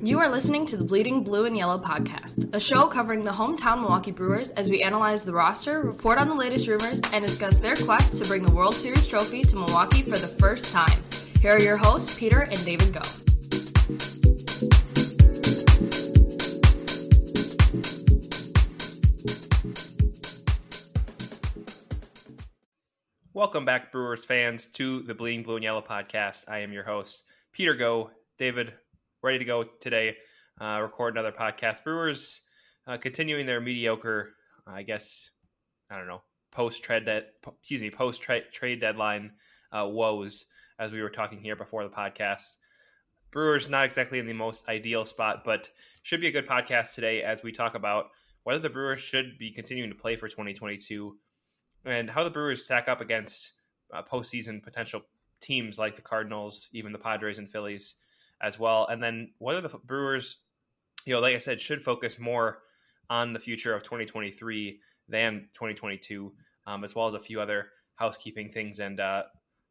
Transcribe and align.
You 0.00 0.20
are 0.20 0.28
listening 0.28 0.64
to 0.66 0.76
the 0.76 0.84
Bleeding 0.84 1.24
Blue 1.24 1.44
and 1.44 1.56
Yellow 1.56 1.76
podcast, 1.76 2.54
a 2.54 2.60
show 2.60 2.86
covering 2.86 3.24
the 3.24 3.32
hometown 3.32 3.80
Milwaukee 3.80 4.12
Brewers 4.12 4.52
as 4.52 4.70
we 4.70 4.80
analyze 4.80 5.24
the 5.24 5.32
roster, 5.32 5.82
report 5.82 6.18
on 6.18 6.28
the 6.28 6.36
latest 6.36 6.68
rumors, 6.68 7.00
and 7.12 7.26
discuss 7.26 7.58
their 7.58 7.74
quest 7.74 8.22
to 8.22 8.28
bring 8.28 8.44
the 8.44 8.54
World 8.54 8.74
Series 8.74 9.08
trophy 9.08 9.42
to 9.42 9.56
Milwaukee 9.56 10.02
for 10.02 10.16
the 10.16 10.28
first 10.28 10.72
time. 10.72 11.02
Here 11.42 11.56
are 11.56 11.60
your 11.60 11.76
hosts, 11.76 12.16
Peter 12.16 12.42
and 12.42 12.64
David 12.64 12.92
Go. 12.94 13.00
Welcome 23.32 23.64
back, 23.64 23.90
Brewers 23.90 24.24
fans, 24.24 24.66
to 24.74 25.02
the 25.02 25.14
Bleeding 25.14 25.42
Blue 25.42 25.56
and 25.56 25.64
Yellow 25.64 25.82
podcast. 25.82 26.44
I 26.46 26.60
am 26.60 26.72
your 26.72 26.84
host, 26.84 27.24
Peter 27.52 27.74
Go. 27.74 28.10
David, 28.38 28.72
ready 29.22 29.38
to 29.38 29.44
go 29.44 29.64
today, 29.80 30.16
uh, 30.60 30.78
record 30.80 31.14
another 31.14 31.32
podcast. 31.32 31.82
Brewers 31.82 32.40
uh, 32.86 32.96
continuing 32.96 33.46
their 33.46 33.60
mediocre, 33.60 34.30
I 34.66 34.82
guess, 34.82 35.30
I 35.90 35.98
don't 35.98 36.06
know, 36.06 36.22
post 36.52 36.82
trade, 36.82 37.04
de- 37.04 37.24
excuse 37.58 37.80
me, 37.80 37.90
post 37.90 38.22
trade 38.22 38.80
deadline 38.80 39.32
uh, 39.72 39.86
woes, 39.86 40.44
as 40.78 40.92
we 40.92 41.02
were 41.02 41.10
talking 41.10 41.40
here 41.40 41.56
before 41.56 41.82
the 41.82 41.90
podcast. 41.90 42.54
Brewers 43.30 43.68
not 43.68 43.84
exactly 43.84 44.18
in 44.18 44.26
the 44.26 44.32
most 44.32 44.66
ideal 44.68 45.04
spot, 45.04 45.42
but 45.44 45.68
should 46.02 46.20
be 46.20 46.28
a 46.28 46.32
good 46.32 46.46
podcast 46.46 46.94
today 46.94 47.22
as 47.22 47.42
we 47.42 47.52
talk 47.52 47.74
about 47.74 48.06
whether 48.44 48.60
the 48.60 48.70
Brewers 48.70 49.00
should 49.00 49.36
be 49.38 49.50
continuing 49.50 49.90
to 49.90 49.96
play 49.96 50.16
for 50.16 50.28
2022 50.28 51.16
and 51.84 52.08
how 52.08 52.24
the 52.24 52.30
Brewers 52.30 52.64
stack 52.64 52.88
up 52.88 53.00
against 53.00 53.52
uh, 53.92 54.02
postseason 54.02 54.62
potential 54.62 55.02
teams 55.40 55.78
like 55.78 55.96
the 55.96 56.02
Cardinals, 56.02 56.68
even 56.72 56.92
the 56.92 56.98
Padres 56.98 57.38
and 57.38 57.50
Phillies 57.50 57.94
as 58.40 58.58
well. 58.58 58.86
And 58.86 59.02
then 59.02 59.32
whether 59.38 59.60
the 59.60 59.68
Brewers, 59.68 60.36
you 61.04 61.14
know, 61.14 61.20
like 61.20 61.34
I 61.34 61.38
said, 61.38 61.60
should 61.60 61.82
focus 61.82 62.18
more 62.18 62.58
on 63.10 63.32
the 63.32 63.40
future 63.40 63.74
of 63.74 63.82
2023 63.82 64.80
than 65.08 65.48
2022, 65.54 66.32
um, 66.66 66.84
as 66.84 66.94
well 66.94 67.06
as 67.06 67.14
a 67.14 67.20
few 67.20 67.40
other 67.40 67.68
housekeeping 67.96 68.50
things. 68.52 68.78
And 68.78 69.00
uh, 69.00 69.24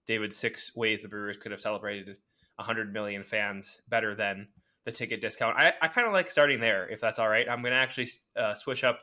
David, 0.08 0.34
six 0.34 0.76
ways 0.76 1.02
the 1.02 1.08
Brewers 1.08 1.38
could 1.38 1.52
have 1.52 1.62
celebrated 1.62 2.18
100 2.56 2.92
million 2.92 3.24
fans 3.24 3.82
better 3.88 4.16
than 4.16 4.48
the 4.86 4.92
ticket 4.92 5.22
discount. 5.22 5.58
I, 5.58 5.74
I 5.82 5.88
kind 5.88 6.08
of 6.08 6.14
like 6.14 6.32
starting 6.32 6.60
there, 6.60 6.90
if 6.90 7.02
that's 7.02 7.20
all 7.20 7.30
right. 7.30 7.48
I'm 7.48 7.62
going 7.62 7.74
to 7.74 7.78
actually 7.78 8.10
uh, 8.36 8.56
switch 8.56 8.84
up, 8.84 9.00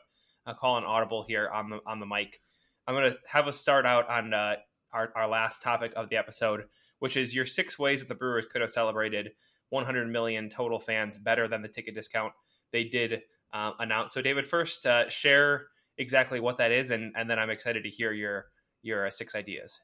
uh, 0.46 0.54
call 0.54 0.78
an 0.78 0.84
audible 0.84 1.24
here 1.28 1.48
on 1.48 1.70
the 1.70 1.78
on 1.86 2.00
the 2.00 2.06
mic. 2.06 2.40
I'm 2.86 2.94
going 2.94 3.12
to 3.12 3.18
have 3.30 3.48
us 3.48 3.58
start 3.58 3.86
out 3.86 4.08
on 4.08 4.34
uh, 4.34 4.56
our, 4.92 5.10
our 5.16 5.28
last 5.28 5.62
topic 5.62 5.92
of 5.96 6.08
the 6.08 6.16
episode, 6.16 6.64
which 6.98 7.16
is 7.16 7.34
your 7.34 7.46
six 7.46 7.78
ways 7.78 8.00
that 8.00 8.08
the 8.08 8.14
Brewers 8.14 8.46
could 8.46 8.60
have 8.60 8.70
celebrated 8.70 9.30
100 9.75 10.08
million 10.08 10.48
total 10.48 10.78
fans 10.78 11.19
better 11.19 11.48
than 11.48 11.61
the 11.61 11.69
ticket 11.69 11.94
discount 11.94 12.33
they 12.72 12.84
did 12.84 13.22
uh, 13.53 13.72
announce. 13.80 14.14
So, 14.14 14.22
David, 14.22 14.47
first 14.47 14.86
uh, 14.86 15.08
share 15.08 15.67
exactly 15.98 16.41
what 16.41 16.56
that 16.58 16.72
is, 16.72 16.91
and, 16.91 17.12
and 17.17 17.28
then 17.28 17.39
I'm 17.39 17.50
excited 17.50 17.83
to 17.83 17.91
hear 17.91 18.12
your 18.12 18.47
your 18.83 19.06
uh, 19.06 19.11
six 19.11 19.34
ideas. 19.34 19.80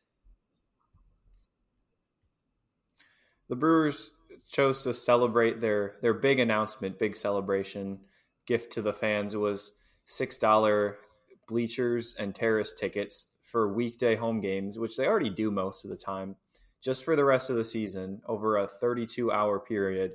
The 3.49 3.57
Brewers 3.57 4.11
chose 4.49 4.85
to 4.85 4.95
celebrate 4.95 5.61
their 5.61 5.97
their 6.03 6.15
big 6.15 6.39
announcement, 6.39 6.99
big 6.99 7.17
celebration 7.17 7.99
gift 8.47 8.73
to 8.73 8.83
the 8.83 8.93
fans 8.93 9.37
was 9.37 9.73
six 10.07 10.37
dollar 10.37 10.99
bleachers 11.49 12.15
and 12.19 12.35
terrace 12.35 12.73
tickets 12.73 13.27
for 13.43 13.73
weekday 13.73 14.15
home 14.15 14.41
games, 14.41 14.79
which 14.79 14.97
they 14.97 15.07
already 15.07 15.31
do 15.31 15.51
most 15.51 15.85
of 15.85 15.91
the 15.91 15.97
time, 15.97 16.37
just 16.83 17.05
for 17.05 17.17
the 17.17 17.25
rest 17.25 17.51
of 17.51 17.57
the 17.57 17.65
season 17.65 18.21
over 18.27 18.57
a 18.57 18.67
32 18.67 19.31
hour 19.31 19.61
period. 19.61 20.13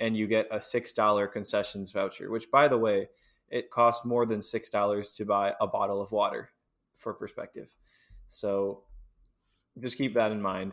And 0.00 0.16
you 0.16 0.28
get 0.28 0.46
a 0.52 0.58
$6 0.58 1.32
concessions 1.32 1.90
voucher, 1.90 2.30
which, 2.30 2.50
by 2.52 2.68
the 2.68 2.78
way, 2.78 3.08
it 3.48 3.70
costs 3.70 4.04
more 4.04 4.26
than 4.26 4.38
$6 4.38 5.16
to 5.16 5.24
buy 5.24 5.54
a 5.60 5.66
bottle 5.66 6.00
of 6.00 6.12
water 6.12 6.50
for 6.94 7.12
perspective. 7.14 7.74
So 8.28 8.84
just 9.80 9.98
keep 9.98 10.14
that 10.14 10.32
in 10.32 10.40
mind 10.42 10.72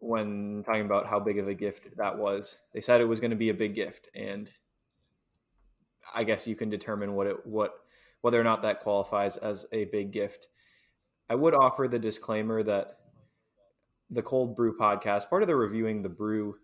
when 0.00 0.62
talking 0.64 0.86
about 0.86 1.06
how 1.06 1.20
big 1.20 1.38
of 1.38 1.46
a 1.46 1.54
gift 1.54 1.96
that 1.96 2.18
was. 2.18 2.58
They 2.74 2.80
said 2.80 3.00
it 3.00 3.06
was 3.06 3.20
going 3.20 3.30
to 3.30 3.36
be 3.36 3.50
a 3.50 3.54
big 3.54 3.74
gift, 3.74 4.08
and 4.14 4.50
I 6.14 6.24
guess 6.24 6.48
you 6.48 6.56
can 6.56 6.70
determine 6.70 7.14
what 7.14 7.26
it 7.26 7.46
what 7.46 7.74
whether 8.22 8.40
or 8.40 8.44
not 8.44 8.62
that 8.62 8.80
qualifies 8.80 9.36
as 9.36 9.66
a 9.72 9.84
big 9.84 10.10
gift. 10.10 10.48
I 11.28 11.34
would 11.36 11.54
offer 11.54 11.86
the 11.86 11.98
disclaimer 11.98 12.62
that 12.64 12.98
the 14.10 14.22
Cold 14.22 14.56
Brew 14.56 14.76
podcast, 14.76 15.28
part 15.28 15.42
of 15.42 15.48
the 15.48 15.56
reviewing 15.56 16.02
the 16.02 16.08
brew 16.08 16.56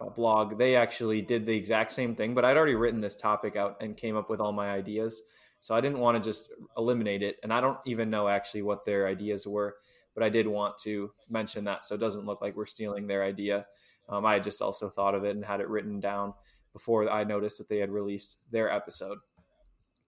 uh, 0.00 0.10
blog, 0.10 0.58
they 0.58 0.76
actually 0.76 1.22
did 1.22 1.46
the 1.46 1.56
exact 1.56 1.92
same 1.92 2.14
thing, 2.14 2.34
but 2.34 2.44
I'd 2.44 2.56
already 2.56 2.74
written 2.74 3.00
this 3.00 3.16
topic 3.16 3.56
out 3.56 3.76
and 3.80 3.96
came 3.96 4.16
up 4.16 4.28
with 4.28 4.40
all 4.40 4.52
my 4.52 4.70
ideas. 4.70 5.22
So 5.60 5.74
I 5.74 5.80
didn't 5.80 6.00
want 6.00 6.22
to 6.22 6.28
just 6.28 6.50
eliminate 6.76 7.22
it. 7.22 7.36
And 7.42 7.52
I 7.52 7.60
don't 7.60 7.78
even 7.86 8.10
know 8.10 8.28
actually 8.28 8.62
what 8.62 8.84
their 8.84 9.06
ideas 9.06 9.46
were, 9.46 9.76
but 10.14 10.22
I 10.22 10.28
did 10.28 10.46
want 10.46 10.76
to 10.78 11.10
mention 11.28 11.64
that 11.64 11.84
so 11.84 11.94
it 11.94 12.00
doesn't 12.00 12.26
look 12.26 12.40
like 12.40 12.56
we're 12.56 12.66
stealing 12.66 13.06
their 13.06 13.24
idea. 13.24 13.66
Um, 14.08 14.24
I 14.26 14.34
had 14.34 14.44
just 14.44 14.62
also 14.62 14.88
thought 14.88 15.14
of 15.14 15.24
it 15.24 15.34
and 15.34 15.44
had 15.44 15.60
it 15.60 15.68
written 15.68 15.98
down 15.98 16.34
before 16.72 17.08
I 17.10 17.24
noticed 17.24 17.58
that 17.58 17.68
they 17.68 17.78
had 17.78 17.90
released 17.90 18.38
their 18.50 18.70
episode. 18.70 19.18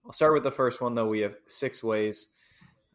I'll 0.05 0.13
start 0.13 0.33
with 0.33 0.43
the 0.43 0.51
first 0.51 0.81
one, 0.81 0.95
though. 0.95 1.07
We 1.07 1.21
have 1.21 1.35
six 1.47 1.83
ways 1.83 2.27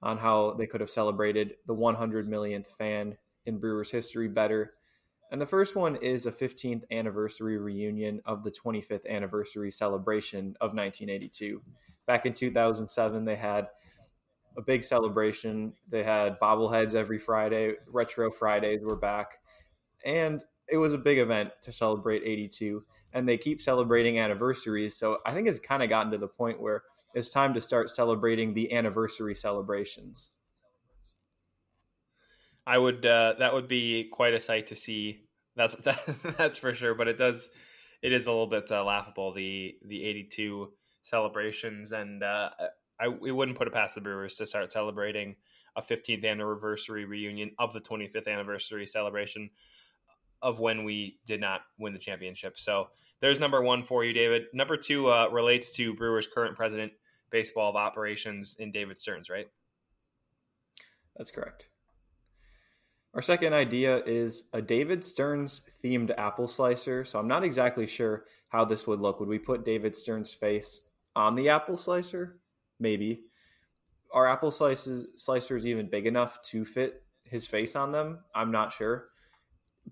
on 0.02 0.16
how 0.16 0.54
they 0.54 0.66
could 0.66 0.80
have 0.80 0.90
celebrated 0.90 1.54
the 1.66 1.74
100 1.74 2.28
millionth 2.28 2.68
fan 2.78 3.16
in 3.46 3.58
Brewers 3.58 3.90
history 3.90 4.28
better. 4.28 4.74
And 5.30 5.40
the 5.40 5.46
first 5.46 5.74
one 5.74 5.96
is 5.96 6.26
a 6.26 6.32
15th 6.32 6.82
anniversary 6.90 7.58
reunion 7.58 8.20
of 8.24 8.44
the 8.44 8.50
25th 8.50 9.06
anniversary 9.08 9.70
celebration 9.70 10.54
of 10.60 10.74
1982. 10.74 11.62
Back 12.06 12.26
in 12.26 12.34
2007, 12.34 13.24
they 13.24 13.36
had 13.36 13.68
a 14.56 14.62
big 14.62 14.84
celebration. 14.84 15.72
They 15.90 16.04
had 16.04 16.38
bobbleheads 16.40 16.94
every 16.94 17.18
Friday, 17.18 17.74
Retro 17.88 18.30
Fridays 18.30 18.82
were 18.82 18.96
back. 18.96 19.38
And 20.04 20.42
it 20.68 20.76
was 20.76 20.94
a 20.94 20.98
big 20.98 21.18
event 21.18 21.50
to 21.62 21.72
celebrate 21.72 22.22
82. 22.24 22.82
And 23.12 23.28
they 23.28 23.36
keep 23.36 23.60
celebrating 23.60 24.18
anniversaries. 24.18 24.96
So 24.96 25.18
I 25.26 25.32
think 25.32 25.48
it's 25.48 25.58
kind 25.58 25.82
of 25.82 25.88
gotten 25.88 26.12
to 26.12 26.18
the 26.18 26.28
point 26.28 26.60
where 26.60 26.82
it's 27.14 27.30
time 27.30 27.54
to 27.54 27.60
start 27.60 27.90
celebrating 27.90 28.54
the 28.54 28.72
anniversary 28.72 29.34
celebrations. 29.34 30.30
I 32.66 32.78
would 32.78 33.04
uh, 33.04 33.34
that 33.38 33.52
would 33.52 33.68
be 33.68 34.08
quite 34.12 34.34
a 34.34 34.40
sight 34.40 34.68
to 34.68 34.74
see. 34.74 35.26
That's 35.56 35.74
that, 35.84 35.98
that's 36.38 36.58
for 36.58 36.74
sure. 36.74 36.94
But 36.94 37.08
it 37.08 37.18
does 37.18 37.48
it 38.02 38.12
is 38.12 38.26
a 38.26 38.30
little 38.30 38.46
bit 38.46 38.70
uh, 38.70 38.84
laughable 38.84 39.32
the 39.32 39.76
the 39.84 40.04
eighty 40.04 40.24
two 40.24 40.72
celebrations, 41.02 41.92
and 41.92 42.22
uh, 42.22 42.50
I 43.00 43.06
it 43.06 43.32
wouldn't 43.32 43.58
put 43.58 43.66
it 43.66 43.74
past 43.74 43.94
the 43.94 44.00
Brewers 44.00 44.36
to 44.36 44.46
start 44.46 44.72
celebrating 44.72 45.36
a 45.76 45.82
fifteenth 45.82 46.24
anniversary 46.24 47.04
reunion 47.04 47.52
of 47.58 47.72
the 47.72 47.80
twenty 47.80 48.08
fifth 48.08 48.28
anniversary 48.28 48.86
celebration 48.86 49.50
of 50.42 50.60
when 50.60 50.84
we 50.84 51.18
did 51.26 51.40
not 51.40 51.62
win 51.78 51.94
the 51.94 51.98
championship. 51.98 52.58
So 52.58 52.88
there's 53.20 53.40
number 53.40 53.62
one 53.62 53.82
for 53.82 54.04
you, 54.04 54.12
David. 54.12 54.44
Number 54.52 54.76
two 54.76 55.08
uh, 55.08 55.28
relates 55.28 55.72
to 55.76 55.94
Brewers' 55.94 56.26
current 56.26 56.56
president 56.56 56.92
baseball 57.30 57.70
of 57.70 57.76
operations 57.76 58.54
in 58.58 58.70
David 58.70 58.98
Stearns, 58.98 59.30
right? 59.30 59.48
That's 61.16 61.30
correct. 61.30 61.68
Our 63.14 63.22
second 63.22 63.52
idea 63.52 64.02
is 64.04 64.44
a 64.52 64.60
David 64.60 65.04
Stearns 65.04 65.62
themed 65.82 66.12
apple 66.18 66.48
slicer. 66.48 67.04
So 67.04 67.20
I'm 67.20 67.28
not 67.28 67.44
exactly 67.44 67.86
sure 67.86 68.24
how 68.48 68.64
this 68.64 68.88
would 68.88 69.00
look. 69.00 69.20
Would 69.20 69.28
we 69.28 69.38
put 69.38 69.64
David 69.64 69.94
Stearns' 69.94 70.34
face 70.34 70.80
on 71.14 71.36
the 71.36 71.48
apple 71.48 71.76
slicer? 71.76 72.40
Maybe. 72.80 73.22
Are 74.12 74.26
apple 74.26 74.50
slices 74.50 75.06
slicers 75.16 75.64
even 75.64 75.88
big 75.88 76.06
enough 76.06 76.42
to 76.46 76.64
fit 76.64 77.04
his 77.22 77.46
face 77.46 77.76
on 77.76 77.92
them? 77.92 78.18
I'm 78.34 78.50
not 78.50 78.72
sure. 78.72 79.06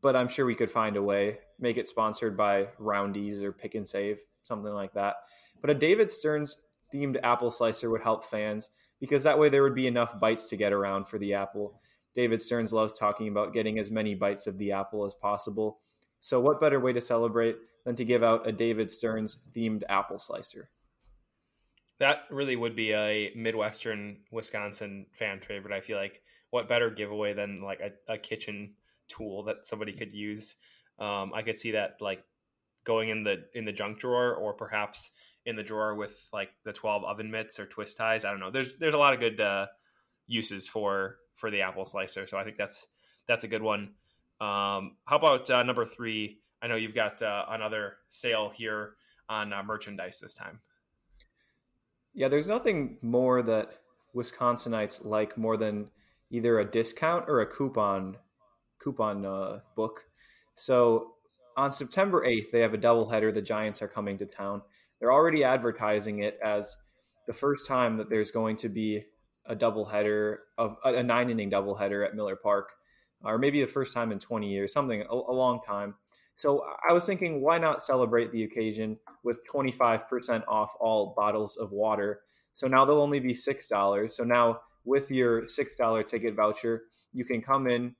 But 0.01 0.17
I'm 0.17 0.29
sure 0.29 0.45
we 0.45 0.57
could 0.57 0.71
find 0.71 0.97
a 0.97 1.03
way. 1.03 1.39
Make 1.61 1.77
it 1.77 1.89
sponsored 1.89 2.37
by 2.37 2.69
Roundy's 2.79 3.41
or 3.41 3.53
Pick 3.53 3.77
and 3.77 3.87
Save, 3.87 4.21
something 4.43 4.73
like 4.73 4.95
that. 4.95 5.17
But 5.61 5.71
a 5.71 5.75
David 5.75 6.11
Stearns 6.11 6.57
themed 6.93 7.21
apple 7.23 7.53
slicer 7.53 7.89
would 7.89 8.03
help 8.03 8.25
fans 8.25 8.71
because 8.99 9.23
that 9.23 9.39
way 9.39 9.49
there 9.49 9.63
would 9.63 9.77
be 9.77 9.87
enough 9.87 10.19
bites 10.19 10.49
to 10.49 10.57
get 10.57 10.73
around 10.73 11.07
for 11.07 11.19
the 11.19 11.35
apple. 11.35 11.81
David 12.15 12.43
Stearns 12.43 12.73
loves 12.73 12.93
talking 12.93 13.29
about 13.29 13.53
getting 13.53 13.79
as 13.79 13.91
many 13.91 14.15
bites 14.15 14.47
of 14.47 14.59
the 14.59 14.73
apple 14.73 15.05
as 15.05 15.15
possible. 15.15 15.81
So, 16.21 16.41
what 16.41 16.61
better 16.61 16.81
way 16.81 16.93
to 16.93 17.01
celebrate 17.01 17.57
than 17.85 17.97
to 17.97 18.05
give 18.05 18.23
out 18.23 18.47
a 18.47 18.53
David 18.53 18.91
Stearns 18.91 19.39
themed 19.55 19.83
apple 19.89 20.19
slicer? 20.19 20.71
That 21.99 22.25
really 22.31 22.57
would 22.57 22.77
be 22.77 22.93
a 22.93 23.33
Midwestern 23.35 24.19
Wisconsin 24.31 25.07
fan 25.13 25.41
favorite. 25.41 25.75
I 25.75 25.81
feel 25.81 25.97
like 25.97 26.23
what 26.51 26.69
better 26.69 26.91
giveaway 26.91 27.33
than 27.33 27.63
like 27.63 27.81
a, 27.81 28.13
a 28.13 28.19
kitchen 28.19 28.75
tool 29.09 29.45
that 29.45 29.65
somebody 29.67 29.93
could 29.93 30.13
use. 30.13 30.55
Um, 30.99 31.33
I 31.35 31.43
could 31.43 31.59
see 31.59 31.73
that 31.73 31.97
like 32.01 32.25
going 32.85 33.09
in 33.09 33.25
the 33.25 33.45
in 33.55 33.65
the 33.65 33.73
junk 33.73 33.99
drawer 33.99 34.35
or 34.35 34.53
perhaps 34.53 35.11
in 35.47 35.57
the 35.57 35.63
drawer 35.63 35.95
with 35.95 36.29
like 36.33 36.51
the 36.65 36.73
12 36.73 37.05
oven 37.05 37.31
mitts 37.31 37.59
or 37.59 37.67
twist 37.67 37.97
ties. 37.97 38.25
I 38.25 38.31
don't 38.31 38.41
know. 38.41 38.51
There's 38.51 38.77
there's 38.77 38.95
a 38.95 38.99
lot 38.99 39.15
of 39.15 39.21
good 39.21 39.41
uh, 39.41 39.67
uses 40.27 40.69
for 40.69 41.17
for 41.35 41.51
the 41.51 41.63
apple 41.63 41.85
slicer. 41.85 42.27
So 42.27 42.39
I 42.39 42.45
think 42.45 42.57
that's 42.57 42.87
that's 43.27 43.45
a 43.45 43.49
good 43.49 43.63
one. 43.63 43.95
Um, 44.41 44.97
how 45.05 45.17
about 45.17 45.49
uh, 45.51 45.63
number 45.63 45.87
three? 45.87 46.39
I 46.61 46.67
know 46.67 46.77
you've 46.77 46.95
got 46.95 47.23
uh, 47.23 47.45
another 47.49 47.95
sale 48.11 48.53
here 48.55 48.95
on 49.29 49.53
uh, 49.53 49.63
merchandise 49.63 50.21
this 50.21 50.35
time. 50.35 50.61
Yeah, 52.15 52.29
there's 52.29 52.49
nothing 52.49 52.99
more 53.03 53.43
that 53.43 53.79
Wisconsinites 54.15 55.05
like 55.05 55.39
more 55.39 55.57
than 55.57 55.89
either 56.31 56.59
a 56.59 56.71
discount 56.71 57.25
or 57.29 57.41
a 57.41 57.47
coupon 57.47 58.17
coupon 58.79 59.25
uh, 59.25 59.61
book. 59.77 60.05
So 60.55 61.15
on 61.57 61.73
September 61.73 62.25
8th, 62.27 62.51
they 62.51 62.61
have 62.61 62.75
a 62.75 62.79
doubleheader. 62.79 63.33
The 63.33 63.43
Giants 63.43 63.81
are 63.81 63.89
coming 63.89 64.19
to 64.19 64.27
town. 64.27 64.63
They're 64.99 65.13
already 65.13 65.45
advertising 65.45 66.21
it 66.21 66.39
as 66.45 66.77
the 67.27 67.33
first 67.33 67.69
time 67.69 67.97
that 67.99 68.11
there's 68.11 68.31
going 68.31 68.57
to 68.59 68.69
be 68.69 69.05
a 69.47 69.57
doubleheader 69.57 70.37
of 70.59 70.77
a 70.85 71.03
nine 71.03 71.31
inning 71.31 71.51
doubleheader 71.51 72.07
at 72.07 72.15
Miller 72.15 72.37
Park, 72.37 72.73
or 73.25 73.39
maybe 73.39 73.61
the 73.61 73.67
first 73.67 73.95
time 73.95 74.13
in 74.13 74.19
20 74.19 74.49
years, 74.49 74.73
something 74.73 75.03
a, 75.03 75.15
a 75.15 75.35
long 75.35 75.61
time. 75.67 75.95
So 76.35 76.65
I 76.89 76.93
was 76.93 77.07
thinking, 77.07 77.43
why 77.43 77.59
not 77.59 77.85
celebrate 77.85 78.33
the 78.33 78.45
occasion 78.45 78.99
with 79.23 79.41
25% 79.53 80.45
off 80.49 80.73
all 80.81 81.15
bottles 81.17 81.57
of 81.57 81.73
water? 81.73 82.21
So 82.53 82.67
now 82.67 82.85
they'll 82.85 83.01
only 83.01 83.21
be 83.21 83.35
$6. 83.35 84.13
So 84.13 84.25
now 84.25 84.61
with 84.85 85.11
your 85.11 85.43
$6 85.43 86.09
ticket 86.09 86.35
voucher, 86.35 86.85
you 87.13 87.25
can 87.25 87.43
come 87.43 87.67
in, 87.67 87.95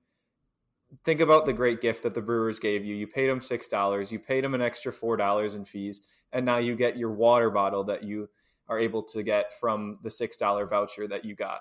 think 1.05 1.21
about 1.21 1.47
the 1.47 1.53
great 1.53 1.81
gift 1.81 2.03
that 2.03 2.15
the 2.15 2.23
Brewers 2.23 2.59
gave 2.59 2.85
you. 2.85 2.95
You 2.95 3.07
paid 3.07 3.29
them 3.29 3.41
$6, 3.41 4.13
you 4.13 4.19
paid 4.19 4.45
them 4.45 4.55
an 4.55 4.63
extra 4.63 4.93
$4 4.93 5.55
in 5.55 5.65
fees, 5.65 6.01
and 6.33 6.45
now 6.47 6.59
you 6.59 6.75
get 6.75 6.97
your 6.97 7.13
water 7.13 7.51
bottle 7.51 7.85
that 7.85 8.03
you 8.03 8.29
are 8.73 8.79
able 8.79 9.03
to 9.03 9.23
get 9.23 9.53
from 9.61 9.99
the 10.03 10.09
$6 10.09 10.69
voucher 10.69 11.07
that 11.09 11.25
you 11.25 11.35
got. 11.35 11.61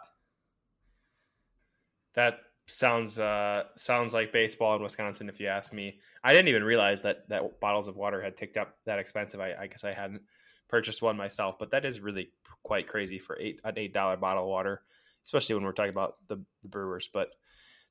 That 2.16 2.40
sounds 2.68 3.20
uh, 3.20 3.64
sounds 3.76 4.14
like 4.14 4.32
baseball 4.32 4.76
in 4.76 4.82
Wisconsin, 4.82 5.30
if 5.30 5.40
you 5.40 5.48
ask 5.48 5.74
me. 5.74 6.00
I 6.24 6.34
didn't 6.34 6.48
even 6.50 6.64
realize 6.64 7.02
that 7.02 7.28
that 7.30 7.60
bottles 7.60 7.88
of 7.88 7.96
water 7.96 8.22
had 8.22 8.38
ticked 8.38 8.58
up 8.58 8.76
that 8.86 9.00
expensive. 9.00 9.40
I, 9.40 9.54
I 9.60 9.68
guess 9.68 9.84
I 9.84 9.94
hadn't 9.94 10.22
purchased 10.68 11.02
one 11.02 11.18
myself, 11.18 11.56
but 11.60 11.72
that 11.72 11.86
is 11.86 12.00
really 12.00 12.32
quite 12.64 12.88
crazy 12.88 13.20
for 13.20 13.38
eight 13.40 13.60
an 13.64 13.78
eight 13.78 13.94
dollar 13.94 14.18
bottle 14.18 14.44
of 14.44 14.50
water, 14.50 14.82
especially 15.24 15.56
when 15.56 15.64
we're 15.64 15.72
talking 15.74 15.92
about 15.92 16.16
the, 16.28 16.44
the 16.62 16.70
Brewers. 16.70 17.10
But 17.12 17.30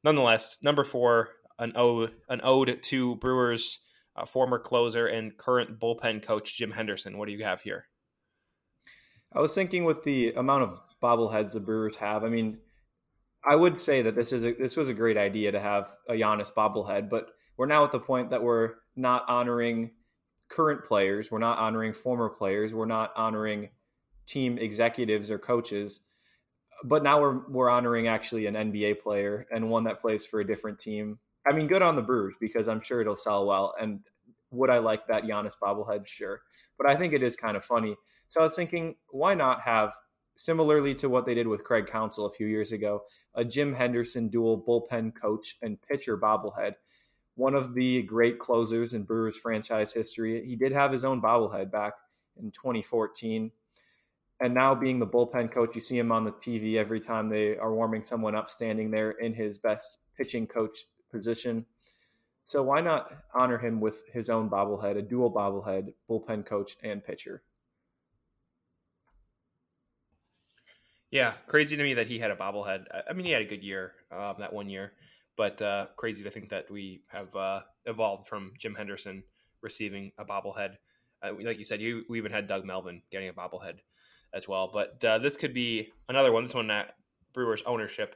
nonetheless, 0.04 0.58
number 0.62 0.84
four, 0.84 1.30
an 1.58 1.72
ode 1.76 2.12
an 2.28 2.40
ode 2.42 2.82
to 2.84 3.16
Brewers 3.16 3.80
uh, 4.16 4.24
former 4.24 4.58
closer 4.58 5.06
and 5.06 5.36
current 5.36 5.78
bullpen 5.78 6.22
coach 6.22 6.56
Jim 6.56 6.72
Henderson. 6.72 7.16
What 7.16 7.26
do 7.26 7.32
you 7.32 7.44
have 7.44 7.62
here? 7.62 7.86
I 9.32 9.40
was 9.40 9.54
thinking 9.54 9.84
with 9.84 10.02
the 10.02 10.32
amount 10.32 10.64
of 10.64 10.80
bobbleheads 11.02 11.52
the 11.52 11.60
Brewers 11.60 11.96
have. 11.96 12.24
I 12.24 12.28
mean, 12.28 12.58
I 13.44 13.56
would 13.56 13.80
say 13.80 14.02
that 14.02 14.14
this 14.14 14.32
is 14.32 14.44
a, 14.44 14.52
this 14.52 14.76
was 14.76 14.88
a 14.88 14.94
great 14.94 15.16
idea 15.16 15.52
to 15.52 15.60
have 15.60 15.92
a 16.08 16.14
Giannis 16.14 16.52
bobblehead, 16.52 17.08
but 17.08 17.30
we're 17.56 17.66
now 17.66 17.84
at 17.84 17.92
the 17.92 18.00
point 18.00 18.30
that 18.30 18.42
we're 18.42 18.74
not 18.96 19.24
honoring 19.28 19.92
current 20.48 20.84
players, 20.84 21.30
we're 21.30 21.38
not 21.38 21.58
honoring 21.58 21.92
former 21.92 22.28
players, 22.28 22.74
we're 22.74 22.86
not 22.86 23.12
honoring 23.16 23.70
team 24.26 24.58
executives 24.58 25.30
or 25.30 25.38
coaches, 25.38 26.00
but 26.84 27.02
now 27.02 27.20
we're 27.20 27.48
we're 27.48 27.70
honoring 27.70 28.08
actually 28.08 28.46
an 28.46 28.54
NBA 28.54 29.00
player 29.00 29.46
and 29.50 29.70
one 29.70 29.84
that 29.84 30.00
plays 30.00 30.26
for 30.26 30.40
a 30.40 30.46
different 30.46 30.78
team. 30.78 31.18
I 31.46 31.52
mean, 31.52 31.68
good 31.68 31.82
on 31.82 31.96
the 31.96 32.02
Brewers 32.02 32.34
because 32.40 32.68
I'm 32.68 32.82
sure 32.82 33.00
it'll 33.00 33.16
sell 33.16 33.46
well. 33.46 33.74
And 33.80 34.00
would 34.50 34.70
I 34.70 34.78
like 34.78 35.06
that 35.06 35.24
Giannis 35.24 35.54
bobblehead? 35.62 36.06
Sure, 36.06 36.42
but 36.76 36.90
I 36.90 36.96
think 36.96 37.12
it 37.12 37.22
is 37.22 37.36
kind 37.36 37.56
of 37.56 37.64
funny. 37.64 37.96
So 38.30 38.40
I 38.40 38.44
was 38.44 38.54
thinking, 38.54 38.94
why 39.08 39.34
not 39.34 39.62
have 39.62 39.92
similarly 40.36 40.94
to 40.94 41.08
what 41.08 41.26
they 41.26 41.34
did 41.34 41.48
with 41.48 41.64
Craig 41.64 41.88
Counsell 41.88 42.26
a 42.26 42.32
few 42.32 42.46
years 42.46 42.70
ago, 42.70 43.02
a 43.34 43.44
Jim 43.44 43.72
Henderson 43.74 44.28
dual 44.28 44.62
bullpen 44.62 45.12
coach 45.20 45.56
and 45.62 45.82
pitcher 45.82 46.16
bobblehead. 46.16 46.74
One 47.34 47.56
of 47.56 47.74
the 47.74 48.02
great 48.02 48.38
closers 48.38 48.94
in 48.94 49.02
Brewers 49.02 49.36
franchise 49.36 49.92
history. 49.92 50.46
He 50.46 50.54
did 50.54 50.70
have 50.70 50.92
his 50.92 51.04
own 51.04 51.20
bobblehead 51.20 51.72
back 51.72 51.94
in 52.40 52.52
2014. 52.52 53.50
And 54.38 54.54
now, 54.54 54.76
being 54.76 55.00
the 55.00 55.08
bullpen 55.08 55.50
coach, 55.50 55.74
you 55.74 55.82
see 55.82 55.98
him 55.98 56.12
on 56.12 56.24
the 56.24 56.30
TV 56.30 56.76
every 56.76 57.00
time 57.00 57.30
they 57.30 57.56
are 57.56 57.74
warming 57.74 58.04
someone 58.04 58.36
up, 58.36 58.48
standing 58.48 58.92
there 58.92 59.10
in 59.10 59.34
his 59.34 59.58
best 59.58 59.98
pitching 60.16 60.46
coach 60.46 60.84
position. 61.10 61.66
So, 62.44 62.62
why 62.62 62.80
not 62.80 63.10
honor 63.34 63.58
him 63.58 63.80
with 63.80 64.04
his 64.12 64.30
own 64.30 64.48
bobblehead, 64.48 64.96
a 64.96 65.02
dual 65.02 65.32
bobblehead, 65.32 65.94
bullpen 66.08 66.46
coach 66.46 66.76
and 66.84 67.04
pitcher? 67.04 67.42
Yeah, 71.10 71.32
crazy 71.48 71.76
to 71.76 71.82
me 71.82 71.94
that 71.94 72.06
he 72.06 72.18
had 72.20 72.30
a 72.30 72.36
bobblehead. 72.36 72.84
I 73.08 73.12
mean, 73.12 73.26
he 73.26 73.32
had 73.32 73.42
a 73.42 73.46
good 73.46 73.64
year 73.64 73.92
um, 74.12 74.36
that 74.38 74.52
one 74.52 74.68
year, 74.68 74.92
but 75.36 75.60
uh, 75.60 75.86
crazy 75.96 76.22
to 76.22 76.30
think 76.30 76.50
that 76.50 76.70
we 76.70 77.02
have 77.08 77.34
uh, 77.34 77.60
evolved 77.84 78.28
from 78.28 78.52
Jim 78.58 78.76
Henderson 78.76 79.24
receiving 79.60 80.12
a 80.18 80.24
bobblehead. 80.24 80.74
Uh, 81.22 81.32
like 81.44 81.58
you 81.58 81.64
said, 81.64 81.80
you 81.80 82.04
we 82.08 82.18
even 82.18 82.30
had 82.30 82.46
Doug 82.46 82.64
Melvin 82.64 83.02
getting 83.10 83.28
a 83.28 83.32
bobblehead 83.32 83.78
as 84.32 84.46
well. 84.46 84.70
But 84.72 85.04
uh, 85.04 85.18
this 85.18 85.36
could 85.36 85.52
be 85.52 85.88
another 86.08 86.32
one. 86.32 86.44
This 86.44 86.54
one 86.54 86.70
at 86.70 86.94
Brewers 87.34 87.62
ownership, 87.66 88.14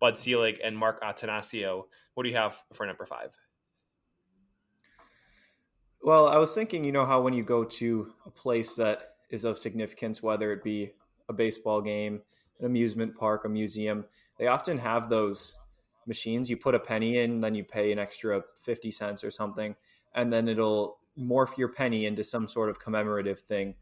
Bud 0.00 0.18
Selig 0.18 0.58
and 0.62 0.76
Mark 0.76 1.00
Attanasio. 1.00 1.84
What 2.14 2.24
do 2.24 2.28
you 2.28 2.36
have 2.36 2.56
for 2.72 2.86
number 2.86 3.06
five? 3.06 3.30
Well, 6.02 6.26
I 6.28 6.38
was 6.38 6.52
thinking, 6.52 6.82
you 6.82 6.90
know, 6.90 7.06
how 7.06 7.20
when 7.20 7.34
you 7.34 7.44
go 7.44 7.62
to 7.62 8.12
a 8.26 8.30
place 8.30 8.74
that 8.74 9.14
is 9.30 9.44
of 9.44 9.58
significance, 9.58 10.20
whether 10.20 10.52
it 10.52 10.64
be 10.64 10.92
a 11.32 11.36
baseball 11.36 11.80
game, 11.80 12.20
an 12.60 12.66
amusement 12.66 13.16
park, 13.16 13.44
a 13.44 13.48
museum, 13.48 14.04
they 14.38 14.46
often 14.46 14.78
have 14.78 15.08
those 15.08 15.56
machines. 16.06 16.50
You 16.50 16.56
put 16.56 16.74
a 16.74 16.78
penny 16.78 17.18
in, 17.18 17.40
then 17.40 17.54
you 17.54 17.64
pay 17.64 17.92
an 17.92 17.98
extra 17.98 18.42
50 18.64 18.90
cents 18.90 19.24
or 19.24 19.30
something, 19.30 19.74
and 20.14 20.32
then 20.32 20.48
it'll 20.48 20.98
morph 21.18 21.58
your 21.58 21.68
penny 21.68 22.06
into 22.06 22.24
some 22.24 22.48
sort 22.48 22.70
of 22.70 22.78
commemorative 22.78 23.40
thing 23.40 23.74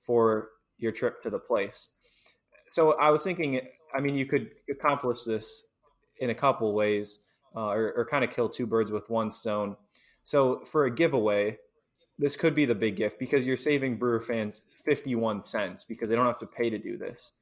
for 0.00 0.50
your 0.78 0.92
trip 0.92 1.22
to 1.22 1.30
the 1.30 1.38
place. 1.38 1.90
So 2.68 2.92
I 2.92 3.10
was 3.10 3.24
thinking, 3.24 3.60
I 3.94 4.00
mean, 4.00 4.14
you 4.14 4.26
could 4.26 4.50
accomplish 4.70 5.22
this 5.22 5.64
in 6.18 6.30
a 6.30 6.34
couple 6.34 6.72
ways, 6.72 7.20
uh, 7.54 7.68
or, 7.68 7.92
or 7.96 8.06
kind 8.06 8.24
of 8.24 8.30
kill 8.30 8.48
two 8.48 8.66
birds 8.66 8.90
with 8.90 9.08
one 9.10 9.30
stone. 9.30 9.76
So 10.22 10.64
for 10.64 10.84
a 10.84 10.90
giveaway, 10.90 11.58
this 12.18 12.36
could 12.36 12.54
be 12.54 12.64
the 12.64 12.74
big 12.74 12.96
gift 12.96 13.18
because 13.18 13.46
you're 13.46 13.56
saving 13.56 13.96
Brewer 13.96 14.20
fans 14.20 14.62
51 14.84 15.42
cents 15.42 15.84
because 15.84 16.08
they 16.08 16.16
don't 16.16 16.26
have 16.26 16.38
to 16.38 16.46
pay 16.46 16.70
to 16.70 16.78
do 16.78 16.96
this. 16.96 17.32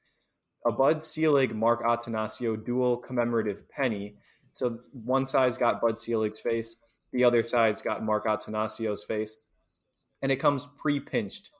A 0.66 0.72
Bud 0.72 1.04
Selig 1.04 1.54
Mark 1.54 1.82
Attanasio 1.82 2.62
dual 2.62 2.96
commemorative 2.96 3.68
penny. 3.68 4.16
So 4.52 4.80
one 4.92 5.26
side's 5.26 5.58
got 5.58 5.80
Bud 5.80 5.98
Selig's 5.98 6.40
face, 6.40 6.76
the 7.12 7.24
other 7.24 7.46
side's 7.46 7.82
got 7.82 8.02
Mark 8.02 8.26
Attanasio's 8.26 9.04
face, 9.04 9.36
and 10.20 10.32
it 10.32 10.36
comes 10.36 10.66
pre-pinched. 10.78 11.50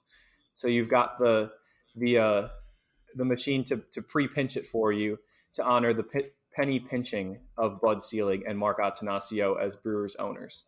So 0.54 0.68
you've 0.68 0.88
got 0.88 1.18
the 1.18 1.52
the 1.94 2.18
uh, 2.18 2.48
the 3.14 3.24
machine 3.24 3.62
to 3.64 3.82
to 3.92 4.02
pre-pinch 4.02 4.56
it 4.56 4.66
for 4.66 4.92
you 4.92 5.18
to 5.54 5.64
honor 5.64 5.94
the 5.94 6.04
penny 6.52 6.80
pinching 6.80 7.38
of 7.56 7.80
Bud 7.80 8.02
Selig 8.02 8.42
and 8.46 8.58
Mark 8.58 8.78
Attanasio 8.78 9.60
as 9.60 9.76
Brewers 9.76 10.16
owners. 10.16 10.64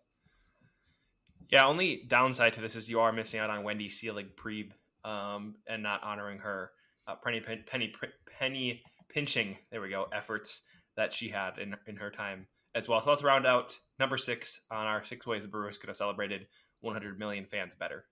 Yeah, 1.51 1.67
only 1.67 2.03
downside 2.07 2.55
to 2.55 2.61
this 2.61 2.75
is 2.75 2.89
you 2.89 3.01
are 3.01 3.13
missing 3.13 3.41
out 3.41 3.51
on 3.51 3.63
Wendy 3.63 3.89
Selig 3.89 4.37
Prieb 4.37 4.73
um, 5.05 5.55
and 5.69 5.83
not 5.83 6.03
honoring 6.03 6.39
her 6.39 6.73
uh, 7.07 7.15
penny, 7.23 7.41
penny 7.41 7.93
penny 8.39 8.83
pinching. 9.09 9.57
There 9.71 9.81
we 9.81 9.89
go. 9.89 10.07
Efforts 10.13 10.63
that 10.97 11.13
she 11.13 11.29
had 11.29 11.59
in 11.59 11.77
in 11.87 11.97
her 11.97 12.11
time 12.11 12.47
as 12.75 12.89
well. 12.89 13.01
So 13.01 13.11
let's 13.11 13.23
round 13.23 13.47
out 13.47 13.77
number 14.01 14.19
six 14.19 14.63
on 14.71 14.87
our 14.87 15.05
six 15.05 15.27
ways 15.27 15.43
the 15.43 15.49
Brewers 15.49 15.79
could 15.79 15.89
have 15.89 15.97
celebrated 15.97 16.47
100 16.81 17.19
million 17.19 17.47
fans 17.47 17.75
better. 17.75 18.05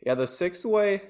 Yeah, 0.00 0.14
the 0.14 0.26
sixth 0.26 0.64
way 0.64 1.02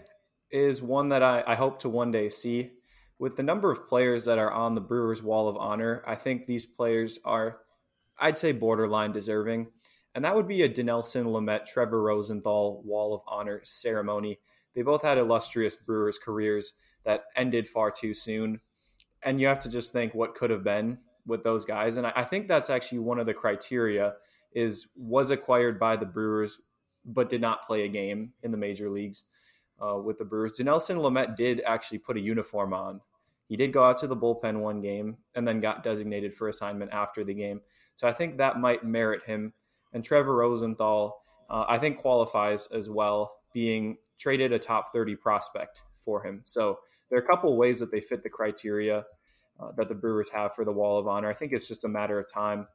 is 0.50 0.80
one 0.80 1.10
that 1.10 1.22
I, 1.22 1.44
I 1.46 1.54
hope 1.56 1.80
to 1.80 1.88
one 1.88 2.10
day 2.10 2.28
see. 2.28 2.70
With 3.18 3.36
the 3.36 3.42
number 3.42 3.70
of 3.70 3.88
players 3.88 4.24
that 4.26 4.38
are 4.38 4.50
on 4.50 4.76
the 4.76 4.80
Brewers 4.80 5.22
Wall 5.22 5.48
of 5.48 5.56
Honor, 5.56 6.04
I 6.06 6.14
think 6.14 6.46
these 6.46 6.64
players 6.64 7.18
are, 7.24 7.58
I'd 8.18 8.38
say, 8.38 8.52
borderline 8.52 9.12
deserving 9.12 9.66
and 10.18 10.24
that 10.24 10.34
would 10.34 10.48
be 10.48 10.62
a 10.62 10.68
Dinelson 10.68 11.26
Lamet, 11.26 11.64
Trevor 11.64 12.02
Rosenthal 12.02 12.82
Wall 12.84 13.14
of 13.14 13.20
Honor 13.28 13.60
ceremony. 13.62 14.40
They 14.74 14.82
both 14.82 15.02
had 15.02 15.16
illustrious 15.16 15.76
Brewers 15.76 16.18
careers 16.18 16.72
that 17.04 17.26
ended 17.36 17.68
far 17.68 17.92
too 17.92 18.12
soon, 18.12 18.58
and 19.22 19.40
you 19.40 19.46
have 19.46 19.60
to 19.60 19.70
just 19.70 19.92
think 19.92 20.14
what 20.14 20.34
could 20.34 20.50
have 20.50 20.64
been 20.64 20.98
with 21.24 21.44
those 21.44 21.64
guys. 21.64 21.98
And 21.98 22.06
I 22.08 22.24
think 22.24 22.48
that's 22.48 22.68
actually 22.68 22.98
one 22.98 23.20
of 23.20 23.26
the 23.26 23.32
criteria 23.32 24.14
is 24.50 24.88
was 24.96 25.30
acquired 25.30 25.78
by 25.78 25.94
the 25.94 26.04
Brewers 26.04 26.62
but 27.04 27.30
did 27.30 27.40
not 27.40 27.64
play 27.64 27.84
a 27.84 27.88
game 27.88 28.32
in 28.42 28.50
the 28.50 28.58
major 28.58 28.90
leagues 28.90 29.22
uh, 29.80 29.98
with 29.98 30.18
the 30.18 30.24
Brewers. 30.24 30.54
Dinelson 30.54 30.96
Lamet 30.96 31.36
did 31.36 31.62
actually 31.64 31.98
put 31.98 32.16
a 32.16 32.20
uniform 32.20 32.74
on. 32.74 33.00
He 33.46 33.56
did 33.56 33.72
go 33.72 33.84
out 33.84 33.98
to 33.98 34.08
the 34.08 34.16
bullpen 34.16 34.58
one 34.58 34.80
game 34.80 35.18
and 35.36 35.46
then 35.46 35.60
got 35.60 35.84
designated 35.84 36.34
for 36.34 36.48
assignment 36.48 36.92
after 36.92 37.22
the 37.22 37.34
game. 37.34 37.60
So 37.94 38.08
I 38.08 38.12
think 38.12 38.36
that 38.38 38.58
might 38.58 38.82
merit 38.82 39.22
him 39.24 39.52
and 39.92 40.04
Trevor 40.04 40.34
Rosenthal, 40.34 41.22
uh, 41.50 41.64
I 41.68 41.78
think, 41.78 41.98
qualifies 41.98 42.66
as 42.68 42.88
well, 42.90 43.32
being 43.52 43.96
traded 44.18 44.52
a 44.52 44.58
top 44.58 44.92
30 44.92 45.16
prospect 45.16 45.82
for 45.98 46.24
him. 46.24 46.42
So 46.44 46.80
there 47.08 47.18
are 47.18 47.22
a 47.22 47.26
couple 47.26 47.56
ways 47.56 47.80
that 47.80 47.90
they 47.90 48.00
fit 48.00 48.22
the 48.22 48.28
criteria 48.28 49.04
uh, 49.60 49.72
that 49.76 49.88
the 49.88 49.94
Brewers 49.94 50.30
have 50.30 50.54
for 50.54 50.64
the 50.64 50.72
Wall 50.72 50.98
of 50.98 51.08
Honor. 51.08 51.28
I 51.28 51.34
think 51.34 51.52
it's 51.52 51.68
just 51.68 51.84
a 51.84 51.88
matter 51.88 52.18
of 52.18 52.30
time. 52.32 52.66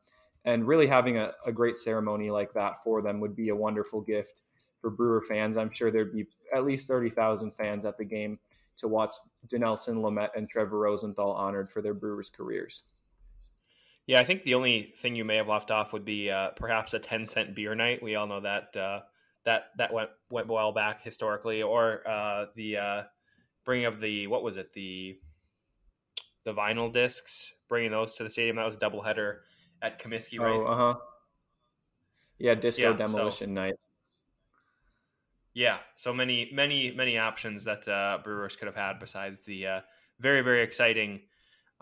And 0.46 0.68
really 0.68 0.88
having 0.88 1.18
a, 1.18 1.32
a 1.46 1.52
great 1.52 1.78
ceremony 1.78 2.30
like 2.30 2.54
that 2.54 2.84
for 2.84 3.02
them 3.02 3.20
would 3.22 3.36
be 3.36 3.50
a 3.50 3.56
wonderful 3.56 4.02
gift 4.02 4.42
for 4.80 4.90
Brewer 4.90 5.22
fans. 5.22 5.58
I'm 5.58 5.72
sure 5.72 5.92
there'd 5.92 6.12
be 6.12 6.28
at 6.54 6.66
least 6.66 6.88
30,000 6.88 7.52
fans 7.52 7.86
at 7.86 7.98
the 7.98 8.04
game 8.04 8.40
to 8.78 8.88
watch 8.88 9.16
Dinelson 9.48 10.02
Lamet 10.02 10.30
and 10.36 10.50
Trevor 10.50 10.80
Rosenthal 10.80 11.32
honored 11.32 11.72
for 11.72 11.82
their 11.82 11.94
Brewers 11.94 12.30
careers. 12.30 12.84
Yeah, 14.06 14.20
I 14.20 14.26
think 14.26 14.44
the 14.44 14.56
only 14.56 14.94
thing 14.98 15.16
you 15.16 15.24
may 15.24 15.38
have 15.38 15.48
left 15.48 15.72
off 15.72 15.94
would 15.94 16.04
be 16.04 16.30
uh, 16.30 16.50
perhaps 16.56 16.94
a 16.94 17.00
10 17.00 17.26
cent 17.26 17.56
beer 17.56 17.74
night. 17.74 18.04
We 18.04 18.16
all 18.16 18.28
know 18.28 18.42
that 18.42 18.76
uh, 18.76 19.02
that 19.46 19.68
that 19.78 19.94
went 19.94 20.10
went 20.30 20.48
well 20.48 20.74
back 20.74 21.04
historically, 21.04 21.62
or 21.62 22.08
uh, 22.08 22.46
the 22.56 22.78
uh, 22.78 23.04
bringing 23.64 23.86
of 23.86 24.02
the 24.02 24.28
what 24.28 24.44
was 24.44 24.58
it 24.58 24.74
the 24.74 25.18
the 26.44 26.54
vinyl 26.54 26.92
discs, 26.92 27.54
bringing 27.70 27.92
those 27.92 28.16
to 28.16 28.24
the 28.24 28.30
stadium. 28.30 28.58
That 28.58 28.66
was 28.66 28.76
a 28.76 28.80
doubleheader 28.80 29.38
at 29.82 30.02
Comiskey, 30.02 30.40
right? 30.40 30.52
Oh, 30.52 30.66
uh 30.66 30.76
huh. 30.76 31.00
Yeah, 32.40 32.56
disco 32.56 32.92
yeah, 32.92 32.98
demolition 32.98 33.50
so, 33.50 33.54
night. 33.54 33.76
Yeah, 35.54 35.78
so 35.96 36.14
many, 36.14 36.50
many, 36.52 36.92
many 36.92 37.18
options 37.18 37.64
that 37.66 37.88
uh, 37.88 38.18
Brewers 38.24 38.56
could 38.56 38.66
have 38.66 38.76
had 38.76 39.00
besides 39.00 39.46
the 39.46 39.68
uh, 39.68 39.80
very, 40.20 40.42
very 40.42 40.64
exciting 40.64 41.22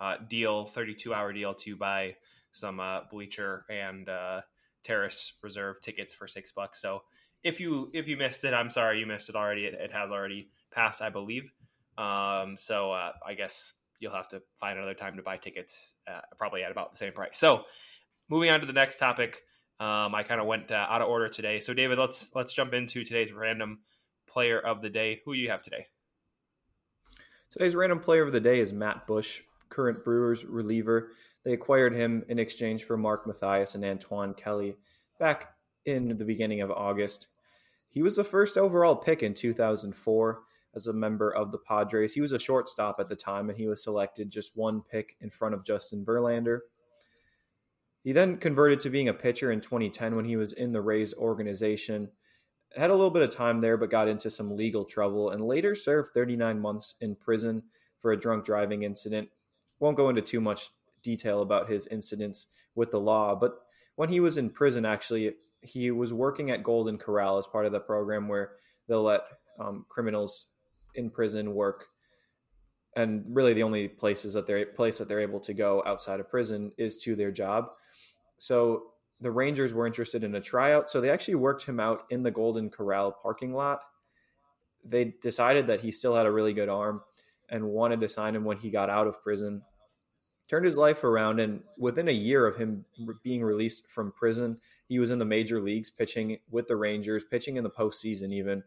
uh, 0.02 0.16
deal, 0.28 0.66
32 0.66 1.14
hour 1.14 1.32
deal 1.32 1.54
to 1.54 1.76
buy 1.76 2.16
some 2.52 2.80
uh, 2.80 3.02
bleacher 3.10 3.66
and 3.70 4.10
uh, 4.10 4.42
terrace 4.84 5.34
reserve 5.42 5.80
tickets 5.82 6.14
for 6.14 6.28
six 6.28 6.52
bucks. 6.52 6.82
So 6.82 7.04
if 7.44 7.60
you 7.60 7.90
if 7.94 8.08
you 8.08 8.18
missed 8.18 8.44
it, 8.44 8.54
I'm 8.54 8.70
sorry 8.70 9.00
you 9.00 9.06
missed 9.06 9.30
it 9.30 9.36
already. 9.36 9.66
It, 9.66 9.76
it 9.76 9.92
has 9.94 10.12
already 10.12 10.50
passed, 10.74 11.02
I 11.02 11.10
believe. 11.10 11.52
Um, 11.98 12.56
so 12.58 12.92
uh, 12.92 13.12
I 13.26 13.36
guess 13.36 13.74
you'll 14.00 14.14
have 14.14 14.30
to 14.30 14.42
find 14.56 14.78
another 14.78 14.96
time 14.96 15.16
to 15.18 15.22
buy 15.22 15.38
tickets, 15.38 15.94
probably 16.38 16.64
at 16.64 16.72
about 16.72 16.92
the 16.92 16.98
same 16.98 17.14
price. 17.14 17.38
So 17.38 17.66
moving 18.30 18.50
on 18.50 18.62
to 18.62 18.66
the 18.66 18.74
next 18.74 18.98
topic. 18.98 19.44
Um, 19.82 20.14
I 20.14 20.22
kind 20.24 20.40
of 20.40 20.48
went 20.48 20.72
uh, 20.72 20.86
out 20.90 21.02
of 21.02 21.10
order 21.10 21.28
today. 21.28 21.60
So, 21.60 21.74
David, 21.74 21.98
let's 21.98 22.30
let's 22.36 22.54
jump 22.54 22.74
into 22.74 23.04
today's 23.04 23.32
random 23.34 23.80
player 24.28 24.60
of 24.60 24.82
the 24.82 24.92
day. 24.92 25.22
Who 25.26 25.34
do 25.34 25.40
you 25.40 25.50
have 25.50 25.64
today? 25.64 25.88
Today's 27.50 27.76
random 27.76 28.00
player 28.00 28.22
of 28.22 28.32
the 28.32 28.40
day 28.40 28.60
is 28.60 28.72
Matt 28.72 29.08
Bush, 29.08 29.42
current 29.72 30.04
Brewers 30.04 30.46
reliever. 30.46 31.10
They 31.44 31.54
acquired 31.54 31.96
him 31.96 32.24
in 32.30 32.38
exchange 32.38 32.84
for 32.84 32.98
Mark 32.98 33.26
Mathias 33.26 33.74
and 33.74 33.84
Antoine 33.84 34.36
Kelly 34.36 34.76
back 35.20 35.56
in 35.86 36.18
the 36.18 36.26
beginning 36.26 36.62
of 36.62 36.70
August. 36.70 37.28
He 37.90 38.04
was 38.04 38.16
the 38.16 38.24
first 38.24 38.58
overall 38.58 38.96
pick 38.96 39.24
in 39.24 39.34
2004 39.34 40.44
as 40.74 40.88
a 40.88 40.94
member 40.94 41.30
of 41.30 41.52
the 41.52 41.58
Padres. 41.58 42.14
He 42.14 42.22
was 42.22 42.32
a 42.32 42.40
shortstop 42.40 43.00
at 43.00 43.10
the 43.10 43.16
time, 43.16 43.50
and 43.50 43.58
he 43.58 43.68
was 43.68 43.84
selected 43.84 44.30
just 44.30 44.56
one 44.56 44.82
pick 44.82 45.18
in 45.20 45.30
front 45.30 45.56
of 45.56 45.66
Justin 45.66 46.06
Verlander. 46.06 46.60
He 48.04 48.14
then 48.14 48.38
converted 48.38 48.80
to 48.82 48.90
being 48.90 49.10
a 49.10 49.14
pitcher 49.14 49.52
in 49.52 49.62
2010 49.62 50.16
when 50.16 50.26
he 50.26 50.36
was 50.36 50.54
in 50.54 50.72
the 50.72 50.82
Rays 50.82 51.14
organization. 51.14 52.10
Had 52.76 52.90
a 52.90 52.96
little 52.96 53.12
bit 53.12 53.22
of 53.22 53.30
time 53.30 53.60
there, 53.60 53.78
but 53.78 53.90
got 53.90 54.08
into 54.08 54.30
some 54.30 54.56
legal 54.56 54.86
trouble 54.86 55.30
and 55.30 55.46
later 55.46 55.76
served 55.76 56.14
39 56.14 56.60
months 56.60 56.96
in 57.02 57.16
prison 57.16 57.64
for 58.00 58.12
a 58.12 58.20
drunk 58.20 58.46
driving 58.46 58.84
incident. 58.84 59.30
Won't 59.82 59.98
go 59.98 60.08
into 60.08 60.22
too 60.22 60.40
much 60.40 60.70
detail 61.04 61.42
about 61.42 61.70
his 61.70 61.88
incidents 61.88 62.48
with 62.76 62.92
the 62.92 63.00
law, 63.00 63.36
but 63.36 63.64
when 63.96 64.08
he 64.08 64.22
was 64.22 64.38
in 64.38 64.50
prison, 64.50 64.86
actually, 64.86 65.34
he 65.62 65.92
was 65.92 66.14
working 66.14 66.50
at 66.50 66.64
Golden 66.64 66.98
Corral 66.98 67.38
as 67.38 67.46
part 67.46 67.66
of 67.66 67.74
the 67.74 67.80
program 67.80 68.30
where 68.30 68.52
they'll 68.88 69.04
let 69.04 69.22
um, 69.60 69.86
criminals 69.90 70.46
in 70.96 71.10
prison 71.10 71.54
work 71.54 71.88
and 72.96 73.24
really 73.28 73.54
the 73.54 73.64
only 73.64 73.88
places 73.88 74.34
that 74.34 74.48
they're 74.48 74.66
place 74.66 74.98
that 74.98 75.08
they're 75.08 75.22
able 75.22 75.40
to 75.40 75.54
go 75.54 75.84
outside 75.86 76.20
of 76.20 76.30
prison 76.30 76.72
is 76.78 77.02
to 77.02 77.16
their 77.16 77.32
job 77.32 77.70
so 78.42 78.92
the 79.22 79.32
Rangers 79.32 79.72
were 79.72 79.86
interested 79.86 80.24
in 80.24 80.34
a 80.34 80.42
tryout, 80.42 80.90
so 80.90 81.00
they 81.00 81.12
actually 81.12 81.36
worked 81.36 81.66
him 81.66 81.80
out 81.80 82.06
in 82.10 82.24
the 82.24 82.32
Golden 82.32 82.72
Corral 82.72 83.12
parking 83.12 83.54
lot. 83.54 83.84
They 84.84 85.14
decided 85.22 85.68
that 85.68 85.82
he 85.82 85.92
still 85.92 86.16
had 86.16 86.26
a 86.26 86.32
really 86.32 86.54
good 86.54 86.68
arm 86.68 87.02
and 87.48 87.66
wanted 87.66 88.02
to 88.02 88.10
sign 88.10 88.36
him 88.36 88.44
when 88.44 88.58
he 88.58 88.72
got 88.72 88.90
out 88.90 89.06
of 89.06 89.22
prison. 89.22 89.62
Turned 90.52 90.66
his 90.66 90.76
life 90.76 91.06
around, 91.06 91.40
and 91.40 91.62
within 91.78 92.10
a 92.10 92.12
year 92.12 92.46
of 92.46 92.58
him 92.58 92.84
being 93.24 93.42
released 93.42 93.90
from 93.90 94.12
prison, 94.12 94.58
he 94.90 95.00
was 95.00 95.10
in 95.10 95.18
the 95.18 95.24
major 95.24 95.62
leagues 95.62 95.90
pitching 95.90 96.40
with 96.50 96.68
the 96.68 96.76
Rangers, 96.76 97.24
pitching 97.24 97.56
in 97.56 97.64
the 97.64 97.70
postseason 97.70 98.34
even. 98.34 98.62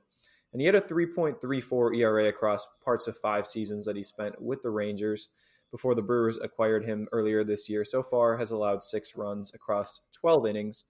And 0.50 0.62
he 0.62 0.64
had 0.64 0.76
a 0.76 0.81
3.34 0.81 1.95
ERA 1.99 2.26
across 2.26 2.67
parts 2.83 3.07
of 3.07 3.19
five 3.19 3.47
seasons 3.47 3.85
that 3.85 3.97
he 3.97 4.03
spent 4.03 4.41
with 4.41 4.62
the 4.62 4.71
Rangers 4.71 5.29
before 5.71 5.95
the 5.95 6.00
Brewers 6.00 6.38
acquired 6.38 6.87
him 6.87 7.07
earlier 7.12 7.45
this 7.45 7.69
year. 7.69 7.85
So 7.85 8.03
far, 8.03 8.38
has 8.38 8.50
allowed 8.50 8.83
six 8.83 9.14
runs 9.14 9.53
across 9.53 10.00
12 10.19 10.47
innings, 10.47 10.85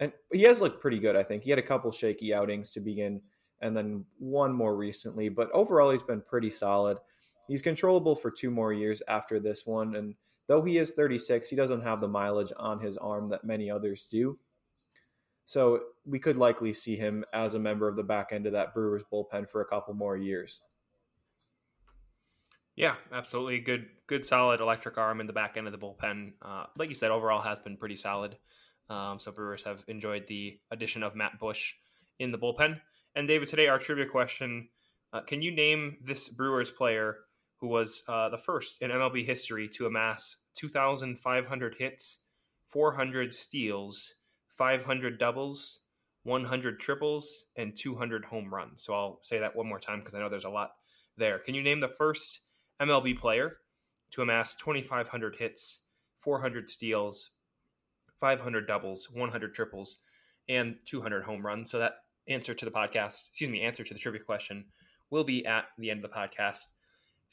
and 0.00 0.10
he 0.32 0.44
has 0.44 0.62
looked 0.62 0.80
pretty 0.80 1.00
good. 1.00 1.16
I 1.16 1.22
think 1.22 1.42
he 1.42 1.50
had 1.50 1.58
a 1.58 1.62
couple 1.62 1.92
shaky 1.92 2.32
outings 2.32 2.70
to 2.70 2.80
begin, 2.80 3.20
and 3.60 3.76
then 3.76 4.06
one 4.18 4.54
more 4.54 4.74
recently. 4.74 5.28
But 5.28 5.50
overall, 5.52 5.90
he's 5.90 6.02
been 6.02 6.22
pretty 6.22 6.48
solid. 6.48 6.96
He's 7.48 7.62
controllable 7.62 8.16
for 8.16 8.30
two 8.30 8.50
more 8.50 8.72
years 8.72 9.02
after 9.08 9.38
this 9.38 9.66
one, 9.66 9.94
and 9.94 10.14
though 10.46 10.62
he 10.62 10.78
is 10.78 10.92
36, 10.92 11.48
he 11.48 11.56
doesn't 11.56 11.82
have 11.82 12.00
the 12.00 12.08
mileage 12.08 12.52
on 12.56 12.80
his 12.80 12.96
arm 12.96 13.28
that 13.30 13.44
many 13.44 13.70
others 13.70 14.06
do. 14.06 14.38
So 15.46 15.80
we 16.06 16.18
could 16.18 16.36
likely 16.36 16.72
see 16.72 16.96
him 16.96 17.24
as 17.32 17.54
a 17.54 17.58
member 17.58 17.86
of 17.88 17.96
the 17.96 18.02
back 18.02 18.32
end 18.32 18.46
of 18.46 18.52
that 18.52 18.72
Brewers 18.72 19.04
bullpen 19.12 19.48
for 19.48 19.60
a 19.60 19.66
couple 19.66 19.94
more 19.94 20.16
years. 20.16 20.62
Yeah, 22.76 22.94
absolutely. 23.12 23.60
Good, 23.60 23.86
good, 24.06 24.26
solid 24.26 24.60
electric 24.60 24.98
arm 24.98 25.20
in 25.20 25.26
the 25.26 25.32
back 25.32 25.56
end 25.56 25.66
of 25.66 25.72
the 25.72 25.78
bullpen. 25.78 26.32
Uh, 26.42 26.64
like 26.76 26.88
you 26.88 26.94
said, 26.94 27.10
overall 27.10 27.42
has 27.42 27.58
been 27.60 27.76
pretty 27.76 27.96
solid. 27.96 28.36
Um, 28.90 29.18
so 29.18 29.30
Brewers 29.30 29.62
have 29.62 29.84
enjoyed 29.86 30.26
the 30.26 30.58
addition 30.70 31.02
of 31.02 31.14
Matt 31.14 31.38
Bush 31.38 31.74
in 32.18 32.32
the 32.32 32.38
bullpen. 32.38 32.80
And 33.14 33.28
David, 33.28 33.48
today 33.48 33.68
our 33.68 33.78
trivia 33.78 34.06
question: 34.06 34.68
uh, 35.12 35.20
Can 35.20 35.40
you 35.40 35.54
name 35.54 35.98
this 36.02 36.28
Brewers 36.28 36.70
player 36.70 37.18
who 37.60 37.68
was 37.68 38.02
uh, 38.08 38.28
the 38.28 38.38
first 38.38 38.76
in 38.80 38.90
MLB 38.90 39.24
history 39.24 39.68
to 39.76 39.86
amass 39.86 40.36
2,500 40.58 41.76
hits, 41.78 42.20
400 42.66 43.34
steals, 43.34 44.14
500 44.50 45.18
doubles, 45.18 45.80
100 46.24 46.80
triples, 46.80 47.44
and 47.56 47.76
200 47.76 48.26
home 48.26 48.52
runs? 48.52 48.82
So 48.82 48.94
I'll 48.94 49.20
say 49.22 49.38
that 49.38 49.56
one 49.56 49.68
more 49.68 49.80
time 49.80 50.00
because 50.00 50.14
I 50.14 50.20
know 50.20 50.28
there's 50.28 50.44
a 50.44 50.50
lot 50.50 50.72
there. 51.16 51.38
Can 51.38 51.54
you 51.54 51.62
name 51.62 51.80
the 51.80 51.88
first 51.88 52.40
MLB 52.80 53.18
player 53.18 53.58
to 54.12 54.22
amass 54.22 54.54
2,500 54.56 55.36
hits, 55.36 55.80
400 56.18 56.70
steals, 56.70 57.30
500 58.20 58.66
doubles, 58.66 59.08
100 59.12 59.54
triples, 59.54 59.98
and 60.48 60.76
200 60.86 61.24
home 61.24 61.44
runs. 61.44 61.70
So 61.70 61.78
that 61.78 61.94
answer 62.28 62.54
to 62.54 62.64
the 62.64 62.70
podcast, 62.70 63.28
excuse 63.28 63.50
me, 63.50 63.62
answer 63.62 63.84
to 63.84 63.92
the 63.94 64.00
trivia 64.00 64.22
question 64.22 64.66
will 65.10 65.24
be 65.24 65.44
at 65.46 65.64
the 65.78 65.90
end 65.90 66.04
of 66.04 66.10
the 66.10 66.16
podcast 66.16 66.66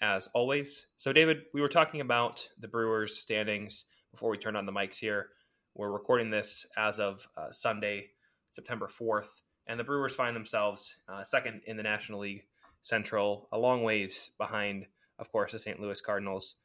as 0.02 0.28
always. 0.34 0.88
So, 0.98 1.14
David, 1.14 1.44
we 1.54 1.62
were 1.62 1.70
talking 1.70 2.02
about 2.02 2.48
the 2.60 2.68
Brewers' 2.68 3.18
standings 3.18 3.86
before 4.12 4.30
we 4.30 4.38
turn 4.38 4.56
on 4.56 4.66
the 4.66 4.72
mics 4.72 4.98
here. 4.98 5.28
We're 5.76 5.92
recording 5.92 6.30
this 6.30 6.66
as 6.78 7.00
of 7.00 7.28
uh, 7.38 7.52
Sunday, 7.52 8.08
September 8.52 8.88
4th, 8.88 9.42
and 9.68 9.80
the 9.80 9.84
Brewers 9.84 10.16
find 10.16 10.36
themselves 10.36 10.98
uh, 11.08 11.24
second 11.24 11.62
in 11.66 11.78
the 11.78 11.84
National 11.84 12.20
League 12.20 12.44
Central, 12.82 13.48
a 13.52 13.58
long 13.58 13.84
ways 13.84 14.32
behind 14.38 14.88
of 15.22 15.32
course, 15.32 15.54
the 15.54 15.60
St. 15.60 15.80
Louis 15.80 16.02
Cardinals. 16.02 16.56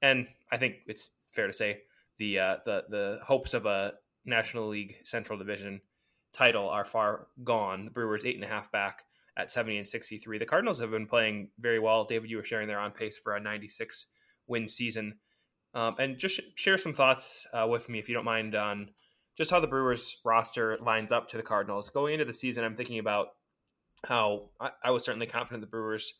And 0.00 0.28
I 0.50 0.56
think 0.56 0.76
it's 0.86 1.10
fair 1.28 1.48
to 1.48 1.52
say 1.52 1.82
the 2.18 2.38
uh, 2.38 2.56
the 2.64 2.84
the 2.88 3.18
hopes 3.26 3.52
of 3.52 3.66
a 3.66 3.94
National 4.24 4.68
League 4.68 4.96
Central 5.02 5.38
Division 5.38 5.80
title 6.32 6.68
are 6.68 6.84
far 6.84 7.26
gone. 7.42 7.84
The 7.84 7.90
Brewers 7.90 8.24
eight 8.24 8.36
and 8.36 8.44
a 8.44 8.48
half 8.48 8.70
back 8.70 9.04
at 9.36 9.50
70 9.50 9.78
and 9.78 9.88
63. 9.88 10.38
The 10.38 10.46
Cardinals 10.46 10.80
have 10.80 10.90
been 10.90 11.06
playing 11.06 11.48
very 11.58 11.78
well. 11.78 12.04
David, 12.04 12.30
you 12.30 12.36
were 12.36 12.44
sharing 12.44 12.68
they're 12.68 12.78
on 12.78 12.92
pace 12.92 13.18
for 13.18 13.34
a 13.34 13.40
96 13.40 14.06
win 14.46 14.68
season. 14.68 15.14
Um, 15.74 15.96
and 15.98 16.18
just 16.18 16.40
share 16.54 16.78
some 16.78 16.94
thoughts 16.94 17.46
uh, 17.52 17.66
with 17.66 17.88
me, 17.88 17.98
if 17.98 18.08
you 18.08 18.14
don't 18.14 18.24
mind, 18.24 18.54
on 18.54 18.90
just 19.36 19.50
how 19.50 19.58
the 19.58 19.66
Brewers 19.66 20.18
roster 20.24 20.78
lines 20.80 21.10
up 21.10 21.28
to 21.30 21.36
the 21.36 21.42
Cardinals. 21.42 21.90
Going 21.90 22.14
into 22.14 22.24
the 22.24 22.32
season, 22.32 22.64
I'm 22.64 22.76
thinking 22.76 23.00
about 23.00 23.28
how 24.06 24.50
I, 24.60 24.70
I 24.84 24.90
was 24.90 25.04
certainly 25.04 25.26
confident 25.26 25.62
the 25.62 25.66
Brewers 25.66 26.14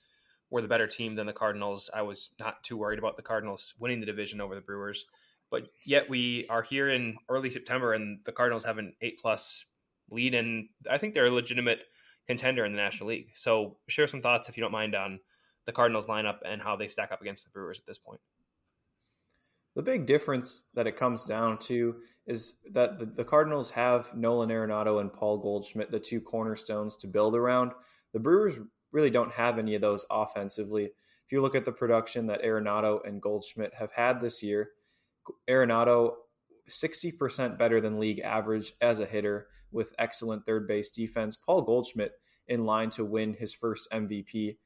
were 0.51 0.63
the 0.63 0.69
better 0.69 0.89
team 0.89 1.15
than 1.15 1.27
the 1.27 1.33
Cardinals. 1.33 1.89
I 1.95 2.03
was 2.03 2.31
not 2.41 2.65
too 2.65 2.77
worried 2.77 2.99
about 2.99 3.17
the 3.17 3.23
Cardinals 3.23 3.75
winning 3.79 4.01
the 4.01 4.07
division 4.07 4.41
over 4.41 4.55
the 4.55 4.61
Brewers. 4.61 5.05
But 5.51 5.69
yet 5.87 6.11
we 6.11 6.47
are 6.51 6.63
here 6.63 6.89
in 6.89 7.17
early 7.29 7.51
September 7.51 7.93
and 7.93 8.19
the 8.25 8.33
Cardinals 8.33 8.65
have 8.65 8.79
an 8.79 8.95
eight 9.01 9.21
plus 9.21 9.65
lead 10.11 10.35
and 10.35 10.69
I 10.91 10.99
think 10.99 11.15
they're 11.15 11.27
a 11.27 11.31
legitimate 11.31 11.81
contender 12.27 12.65
in 12.65 12.73
the 12.73 12.79
National 12.79 13.09
League. 13.09 13.31
So 13.35 13.77
share 13.89 14.09
some 14.09 14.21
thoughts 14.21 14.49
if 14.49 14.57
you 14.57 14.63
don't 14.63 14.73
mind 14.73 14.95
on 14.95 15.21
the 15.67 15.73
Cardinals 15.73 16.07
lineup 16.07 16.39
and 16.45 16.63
how 16.63 16.77
they 16.77 16.89
stack 16.89 17.13
up 17.13 17.21
against 17.21 17.45
the 17.45 17.51
Brewers 17.51 17.79
at 17.79 17.87
this 17.87 17.99
point. 17.99 18.21
The 19.77 19.83
big 19.83 20.07
difference 20.07 20.65
that 20.75 20.87
it 20.87 20.97
comes 20.97 21.25
down 21.25 21.59
to 21.61 21.97
is 22.27 22.55
that 22.73 22.99
the, 22.99 23.07
the, 23.07 23.25
Cardinals 23.25 23.71
have 23.71 24.15
Nolan 24.15 24.51
Arenado 24.51 25.01
and 25.01 25.13
Paul 25.13 25.39
Goldschmidt, 25.39 25.91
the 25.91 25.99
two 25.99 26.21
cornerstones 26.21 26.97
to 26.97 27.09
build 27.09 27.35
around. 27.35 27.73
The 28.13 28.21
Brewers 28.21 28.59
really 28.93 29.11
don't 29.11 29.33
have 29.33 29.59
any 29.59 29.75
of 29.75 29.81
those 29.81 30.07
offensively. 30.11 30.85
If 30.85 31.33
you 31.33 31.43
look 31.43 31.57
at 31.57 31.65
the 31.65 31.73
production 31.73 32.27
that 32.29 32.43
Arenado 32.43 33.07
and 33.07 33.21
Goldschmidt 33.21 33.75
have 33.75 33.91
had 33.93 34.21
this 34.21 34.43
year, 34.43 34.71
Arenado 35.51 36.13
60% 36.69 37.59
better 37.59 37.81
than 37.81 38.01
league 38.01 38.21
average 38.21 38.73
as 38.81 39.01
a 39.01 39.07
hitter 39.07 39.49
with 39.71 39.95
excellent 39.99 40.45
third 40.45 40.67
base 40.67 40.91
defense. 40.91 41.37
Paul 41.37 41.63
Goldschmidt 41.63 42.13
in 42.47 42.65
line 42.65 42.91
to 42.91 43.05
win 43.05 43.35
his 43.35 43.55
first 43.55 43.89
MVP. 43.93 44.57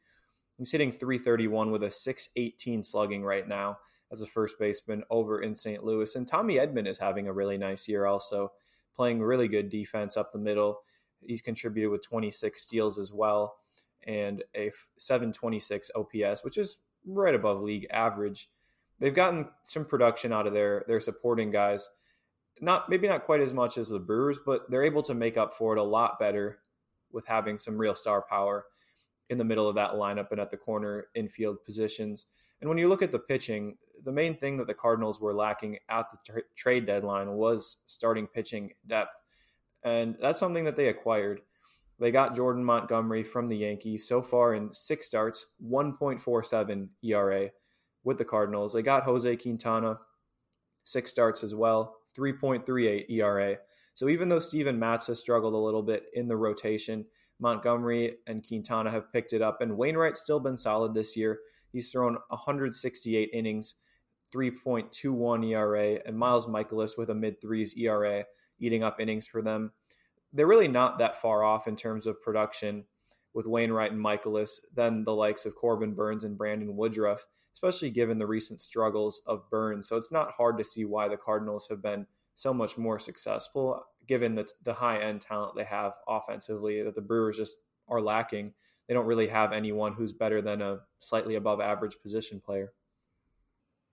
He's 0.58 0.70
hitting 0.70 0.92
331 0.92 1.70
with 1.70 1.82
a 1.82 1.90
618 1.90 2.82
slugging 2.82 3.24
right 3.24 3.46
now 3.46 3.78
as 4.10 4.22
a 4.22 4.26
first 4.26 4.58
baseman 4.58 5.04
over 5.10 5.40
in 5.40 5.54
St. 5.54 5.84
Louis. 5.84 6.14
And 6.14 6.26
Tommy 6.26 6.56
Edman 6.56 6.88
is 6.88 6.98
having 6.98 7.28
a 7.28 7.32
really 7.32 7.58
nice 7.58 7.88
year 7.88 8.06
also, 8.06 8.52
playing 8.96 9.20
really 9.20 9.48
good 9.48 9.68
defense 9.68 10.16
up 10.16 10.32
the 10.32 10.38
middle. 10.38 10.80
He's 11.24 11.42
contributed 11.42 11.90
with 11.90 12.02
26 12.02 12.60
steals 12.60 12.98
as 12.98 13.12
well 13.12 13.58
and 14.06 14.42
a 14.56 14.70
726 14.96 15.90
OPS, 15.94 16.42
which 16.42 16.58
is 16.58 16.78
right 17.06 17.34
above 17.34 17.60
league 17.60 17.86
average. 17.90 18.48
They've 19.00 19.14
gotten 19.14 19.48
some 19.62 19.84
production 19.84 20.32
out 20.32 20.46
of 20.46 20.52
their 20.52 20.84
their 20.88 21.00
supporting 21.00 21.50
guys. 21.50 21.88
Not 22.60 22.88
maybe 22.88 23.08
not 23.08 23.24
quite 23.24 23.40
as 23.40 23.54
much 23.54 23.78
as 23.78 23.88
the 23.88 23.98
Brewers, 23.98 24.40
but 24.44 24.70
they're 24.70 24.84
able 24.84 25.02
to 25.02 25.14
make 25.14 25.36
up 25.36 25.54
for 25.54 25.76
it 25.76 25.78
a 25.78 25.82
lot 25.82 26.18
better 26.18 26.58
with 27.12 27.26
having 27.26 27.58
some 27.58 27.78
real 27.78 27.94
star 27.94 28.22
power 28.28 28.66
in 29.30 29.38
the 29.38 29.44
middle 29.44 29.68
of 29.68 29.76
that 29.76 29.92
lineup 29.92 30.30
and 30.30 30.40
at 30.40 30.50
the 30.50 30.56
corner 30.56 31.06
infield 31.14 31.64
positions. 31.64 32.26
And 32.60 32.68
when 32.68 32.78
you 32.78 32.88
look 32.88 33.02
at 33.02 33.12
the 33.12 33.18
pitching, 33.18 33.76
the 34.04 34.12
main 34.12 34.36
thing 34.36 34.56
that 34.56 34.66
the 34.66 34.74
Cardinals 34.74 35.20
were 35.20 35.34
lacking 35.34 35.78
at 35.88 36.06
the 36.10 36.18
tra- 36.24 36.42
trade 36.56 36.86
deadline 36.86 37.32
was 37.32 37.76
starting 37.86 38.26
pitching 38.26 38.72
depth. 38.86 39.14
And 39.84 40.16
that's 40.20 40.40
something 40.40 40.64
that 40.64 40.76
they 40.76 40.88
acquired. 40.88 41.40
They 42.00 42.10
got 42.10 42.34
Jordan 42.34 42.64
Montgomery 42.64 43.22
from 43.22 43.48
the 43.48 43.56
Yankees 43.56 44.08
so 44.08 44.22
far 44.22 44.54
in 44.54 44.72
six 44.72 45.06
starts, 45.06 45.46
1.47 45.64 46.88
ERA 47.02 47.50
with 48.04 48.18
the 48.18 48.24
Cardinals. 48.24 48.72
They 48.72 48.82
got 48.82 49.04
Jose 49.04 49.36
Quintana, 49.36 49.98
six 50.84 51.10
starts 51.10 51.42
as 51.42 51.54
well, 51.54 51.96
3.38 52.18 53.10
ERA. 53.10 53.56
So 53.94 54.08
even 54.08 54.28
though 54.28 54.40
Steven 54.40 54.78
Matz 54.78 55.06
has 55.08 55.18
struggled 55.18 55.54
a 55.54 55.58
little 55.58 55.82
bit 55.82 56.04
in 56.14 56.28
the 56.28 56.36
rotation, 56.36 57.04
Montgomery 57.40 58.16
and 58.26 58.46
Quintana 58.46 58.90
have 58.90 59.12
picked 59.12 59.32
it 59.32 59.42
up, 59.42 59.60
and 59.60 59.76
Wainwright's 59.76 60.20
still 60.20 60.40
been 60.40 60.56
solid 60.56 60.94
this 60.94 61.16
year. 61.16 61.38
He's 61.72 61.90
thrown 61.90 62.16
168 62.28 63.30
innings, 63.32 63.74
3.21 64.34 65.50
ERA, 65.50 65.98
and 66.06 66.18
Miles 66.18 66.46
Mikolas 66.46 66.96
with 66.96 67.10
a 67.10 67.14
mid 67.14 67.40
threes 67.40 67.74
ERA, 67.76 68.24
eating 68.58 68.82
up 68.82 69.00
innings 69.00 69.26
for 69.26 69.42
them 69.42 69.72
they're 70.32 70.46
really 70.46 70.68
not 70.68 70.98
that 70.98 71.20
far 71.20 71.42
off 71.42 71.66
in 71.66 71.76
terms 71.76 72.06
of 72.06 72.20
production 72.22 72.84
with 73.38 73.46
Wainwright 73.46 73.92
and 73.92 74.04
Mikolas 74.04 74.58
than 74.74 75.04
the 75.04 75.14
likes 75.14 75.46
of 75.46 75.54
Corbin 75.54 75.94
Burnes 75.94 76.24
and 76.24 76.36
Brandon 76.36 76.76
Woodruff, 76.76 77.24
especially 77.54 77.88
given 77.88 78.18
the 78.18 78.26
recent 78.26 78.60
struggles 78.60 79.22
of 79.28 79.48
Burnes. 79.48 79.86
So 79.86 79.96
it's 79.96 80.10
not 80.10 80.32
hard 80.32 80.58
to 80.58 80.64
see 80.64 80.84
why 80.84 81.06
the 81.06 81.16
Cardinals 81.16 81.68
have 81.68 81.80
been 81.80 82.08
so 82.34 82.52
much 82.52 82.76
more 82.76 82.98
successful 82.98 83.84
given 84.08 84.34
the, 84.34 84.48
the 84.64 84.74
high 84.74 85.00
end 85.00 85.20
talent 85.20 85.54
they 85.54 85.62
have 85.62 85.92
offensively 86.08 86.82
that 86.82 86.96
the 86.96 87.00
Brewers 87.00 87.36
just 87.36 87.58
are 87.86 88.00
lacking. 88.00 88.54
They 88.88 88.94
don't 88.94 89.06
really 89.06 89.28
have 89.28 89.52
anyone 89.52 89.92
who's 89.92 90.12
better 90.12 90.42
than 90.42 90.60
a 90.60 90.80
slightly 90.98 91.36
above 91.36 91.60
average 91.60 91.94
position 92.02 92.40
player. 92.40 92.72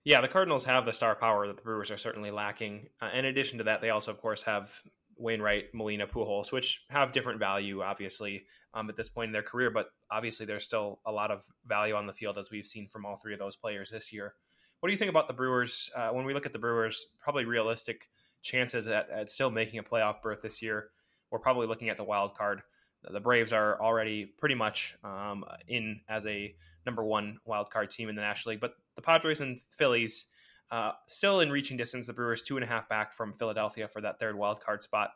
Yeah, 0.03 0.21
the 0.21 0.27
Cardinals 0.27 0.65
have 0.65 0.87
the 0.87 0.93
star 0.93 1.13
power 1.13 1.45
that 1.45 1.57
the 1.57 1.61
Brewers 1.61 1.91
are 1.91 1.97
certainly 1.97 2.31
lacking. 2.31 2.87
Uh, 2.99 3.09
in 3.13 3.25
addition 3.25 3.59
to 3.59 3.65
that, 3.65 3.81
they 3.81 3.91
also, 3.91 4.09
of 4.09 4.19
course, 4.19 4.41
have 4.41 4.81
Wainwright, 5.17 5.73
Molina, 5.73 6.07
Pujols, 6.07 6.51
which 6.51 6.83
have 6.89 7.11
different 7.11 7.39
value, 7.39 7.81
obviously, 7.81 8.45
um, 8.73 8.89
at 8.89 8.97
this 8.97 9.09
point 9.09 9.29
in 9.29 9.33
their 9.33 9.43
career. 9.43 9.69
But 9.71 9.87
obviously, 10.11 10.45
there's 10.45 10.63
still 10.63 10.99
a 11.05 11.11
lot 11.11 11.31
of 11.31 11.45
value 11.65 11.95
on 11.95 12.07
the 12.07 12.13
field 12.13 12.37
as 12.37 12.51
we've 12.51 12.65
seen 12.65 12.87
from 12.87 13.05
all 13.05 13.15
three 13.15 13.33
of 13.33 13.39
those 13.39 13.55
players 13.55 13.89
this 13.89 14.11
year. 14.11 14.33
What 14.79 14.87
do 14.87 14.93
you 14.93 14.97
think 14.97 15.09
about 15.09 15.27
the 15.27 15.33
Brewers? 15.33 15.89
Uh, 15.95 16.09
when 16.09 16.25
we 16.25 16.33
look 16.33 16.45
at 16.45 16.53
the 16.53 16.59
Brewers, 16.59 17.07
probably 17.19 17.45
realistic 17.45 18.09
chances 18.41 18.87
at, 18.87 19.09
at, 19.09 19.29
still 19.29 19.49
making 19.49 19.79
a 19.79 19.83
playoff 19.83 20.21
berth 20.21 20.41
this 20.41 20.61
year. 20.61 20.89
We're 21.31 21.39
probably 21.39 21.67
looking 21.67 21.89
at 21.89 21.97
the 21.97 22.03
wild 22.03 22.35
card. 22.35 22.61
The 23.09 23.19
Braves 23.19 23.53
are 23.53 23.81
already 23.81 24.25
pretty 24.25 24.55
much 24.55 24.95
um, 25.03 25.43
in 25.67 26.01
as 26.07 26.27
a 26.27 26.55
number 26.85 27.03
one 27.03 27.39
wild 27.45 27.69
card 27.71 27.89
team 27.89 28.09
in 28.09 28.15
the 28.15 28.21
National 28.21 28.51
League, 28.51 28.61
but 28.61 28.75
the 28.95 29.01
Padres 29.01 29.41
and 29.41 29.59
Phillies 29.71 30.25
uh, 30.71 30.91
still 31.07 31.39
in 31.39 31.49
reaching 31.49 31.77
distance, 31.77 32.07
the 32.07 32.13
Brewers 32.13 32.41
two 32.41 32.57
and 32.57 32.63
a 32.63 32.67
half 32.67 32.89
back 32.89 33.13
from 33.13 33.33
Philadelphia 33.33 33.87
for 33.87 34.01
that 34.01 34.19
third 34.19 34.35
wild 34.37 34.59
card 34.61 34.83
spot. 34.83 35.11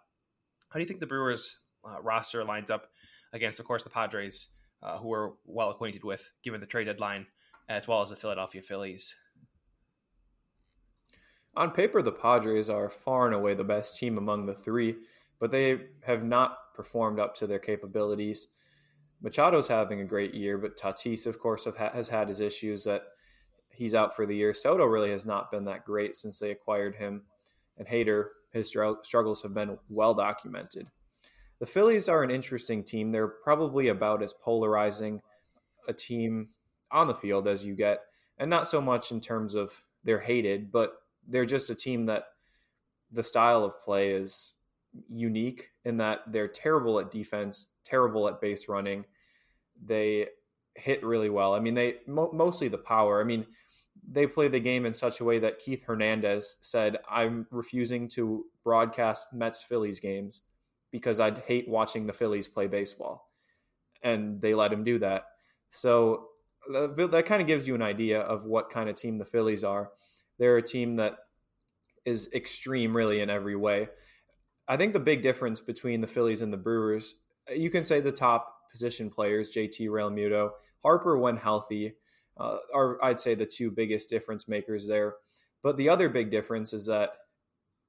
How 0.69 0.75
do 0.75 0.81
you 0.81 0.88
think 0.88 0.99
the 0.99 1.07
Brewers 1.07 1.59
uh, 1.83 2.01
roster 2.01 2.43
lines 2.43 2.69
up 2.69 2.89
against, 3.33 3.59
of 3.59 3.65
course, 3.65 3.83
the 3.83 3.89
Padres, 3.89 4.49
uh, 4.83 4.97
who 4.97 5.07
we're 5.07 5.31
well 5.45 5.71
acquainted 5.71 6.03
with 6.03 6.31
given 6.43 6.59
the 6.59 6.67
trade 6.67 6.85
deadline, 6.85 7.25
as 7.67 7.88
well 7.88 8.01
as 8.01 8.09
the 8.09 8.15
Philadelphia 8.15 8.62
Phillies? 8.62 9.15
On 11.55 11.71
paper, 11.71 12.01
the 12.01 12.12
Padres 12.12 12.69
are 12.69 12.89
far 12.89 13.25
and 13.25 13.35
away 13.35 13.55
the 13.55 13.63
best 13.63 13.97
team 13.97 14.17
among 14.17 14.45
the 14.45 14.53
three, 14.53 14.95
but 15.39 15.51
they 15.51 15.79
have 16.03 16.23
not 16.23 16.73
performed 16.75 17.19
up 17.19 17.35
to 17.35 17.47
their 17.47 17.59
capabilities. 17.59 18.47
Machado's 19.21 19.67
having 19.67 19.99
a 19.99 20.05
great 20.05 20.33
year, 20.33 20.57
but 20.57 20.77
Tatis, 20.77 21.25
of 21.25 21.39
course, 21.39 21.65
ha- 21.65 21.91
has 21.91 22.07
had 22.07 22.27
his 22.27 22.39
issues 22.39 22.83
that 22.83 23.01
he's 23.79 23.95
out 23.95 24.13
for 24.13 24.25
the 24.25 24.35
year. 24.35 24.53
Soto 24.53 24.83
really 24.83 25.09
has 25.09 25.25
not 25.25 25.49
been 25.49 25.63
that 25.63 25.85
great 25.85 26.13
since 26.13 26.37
they 26.37 26.51
acquired 26.51 26.95
him, 26.95 27.21
and 27.77 27.87
Hader, 27.87 28.25
his 28.51 28.67
struggles 28.67 29.41
have 29.41 29.53
been 29.53 29.77
well 29.87 30.13
documented. 30.13 30.87
The 31.59 31.65
Phillies 31.65 32.09
are 32.09 32.21
an 32.21 32.29
interesting 32.29 32.83
team. 32.83 33.11
They're 33.11 33.27
probably 33.29 33.87
about 33.87 34.21
as 34.21 34.33
polarizing 34.33 35.21
a 35.87 35.93
team 35.93 36.49
on 36.91 37.07
the 37.07 37.13
field 37.13 37.47
as 37.47 37.65
you 37.65 37.73
get, 37.73 38.01
and 38.37 38.49
not 38.49 38.67
so 38.67 38.81
much 38.81 39.13
in 39.13 39.21
terms 39.21 39.55
of 39.55 39.81
they're 40.03 40.19
hated, 40.19 40.73
but 40.73 40.97
they're 41.25 41.45
just 41.45 41.69
a 41.69 41.75
team 41.75 42.05
that 42.07 42.25
the 43.11 43.23
style 43.23 43.63
of 43.63 43.81
play 43.81 44.11
is 44.11 44.53
unique 45.09 45.69
in 45.85 45.97
that 45.97 46.19
they're 46.27 46.49
terrible 46.49 46.99
at 46.99 47.11
defense, 47.11 47.67
terrible 47.85 48.27
at 48.27 48.41
base 48.41 48.67
running. 48.67 49.05
They 49.81 50.27
hit 50.75 51.01
really 51.03 51.29
well. 51.29 51.53
I 51.53 51.59
mean, 51.59 51.75
they 51.75 51.97
mo- 52.07 52.31
mostly 52.33 52.67
the 52.67 52.77
power. 52.77 53.21
I 53.21 53.23
mean, 53.23 53.45
they 54.07 54.27
play 54.27 54.47
the 54.47 54.59
game 54.59 54.85
in 54.85 54.93
such 54.93 55.19
a 55.19 55.23
way 55.23 55.39
that 55.39 55.59
Keith 55.59 55.83
Hernandez 55.85 56.57
said, 56.62 56.97
I'm 57.09 57.47
refusing 57.51 58.07
to 58.09 58.45
broadcast 58.63 59.27
Mets 59.33 59.63
Phillies 59.63 59.99
games 59.99 60.41
because 60.91 61.19
I'd 61.19 61.39
hate 61.39 61.67
watching 61.67 62.07
the 62.07 62.13
Phillies 62.13 62.47
play 62.47 62.67
baseball. 62.67 63.29
And 64.01 64.41
they 64.41 64.53
let 64.55 64.73
him 64.73 64.83
do 64.83 64.99
that. 64.99 65.25
So 65.69 66.27
that, 66.71 67.09
that 67.12 67.25
kind 67.25 67.41
of 67.41 67.47
gives 67.47 67.67
you 67.67 67.75
an 67.75 67.81
idea 67.81 68.21
of 68.21 68.45
what 68.45 68.69
kind 68.69 68.89
of 68.89 68.95
team 68.95 69.17
the 69.17 69.25
Phillies 69.25 69.63
are. 69.63 69.91
They're 70.38 70.57
a 70.57 70.63
team 70.63 70.93
that 70.93 71.17
is 72.05 72.29
extreme, 72.33 72.95
really, 72.95 73.19
in 73.19 73.29
every 73.29 73.55
way. 73.55 73.89
I 74.67 74.77
think 74.77 74.93
the 74.93 74.99
big 74.99 75.21
difference 75.21 75.59
between 75.59 76.01
the 76.01 76.07
Phillies 76.07 76.41
and 76.41 76.53
the 76.53 76.57
Brewers, 76.57 77.15
you 77.53 77.69
can 77.69 77.83
say 77.83 77.99
the 77.99 78.12
top 78.12 78.55
position 78.71 79.09
players, 79.09 79.53
JT 79.53 79.88
Realmuto, 79.89 80.51
Harper, 80.83 81.17
when 81.17 81.38
healthy, 81.38 81.95
uh, 82.39 82.58
are 82.73 83.04
I'd 83.04 83.19
say 83.19 83.36
the 83.36 83.45
two 83.45 83.69
biggest 83.69 84.10
difference 84.10 84.47
makers 84.47 84.88
there. 84.88 85.15
But 85.62 85.78
the 85.78 85.89
other 85.89 86.10
big 86.10 86.32
difference 86.32 86.73
is 86.73 86.86
that 86.86 87.12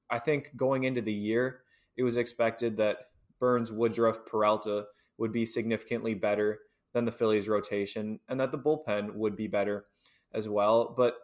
I 0.09 0.19
think 0.19 0.51
going 0.57 0.83
into 0.83 1.01
the 1.01 1.13
year, 1.13 1.61
it 1.95 2.03
was 2.03 2.17
expected 2.17 2.77
that 2.77 2.97
Burnes, 3.39 3.71
Woodruff, 3.71 4.25
Peralta 4.25 4.85
would 5.17 5.31
be 5.31 5.45
significantly 5.45 6.13
better 6.13 6.59
than 6.93 7.05
the 7.05 7.11
Phillies 7.11 7.47
rotation 7.47 8.19
and 8.27 8.39
that 8.39 8.51
the 8.51 8.57
bullpen 8.57 9.13
would 9.13 9.35
be 9.35 9.47
better 9.47 9.85
as 10.33 10.49
well. 10.49 10.93
But 10.95 11.15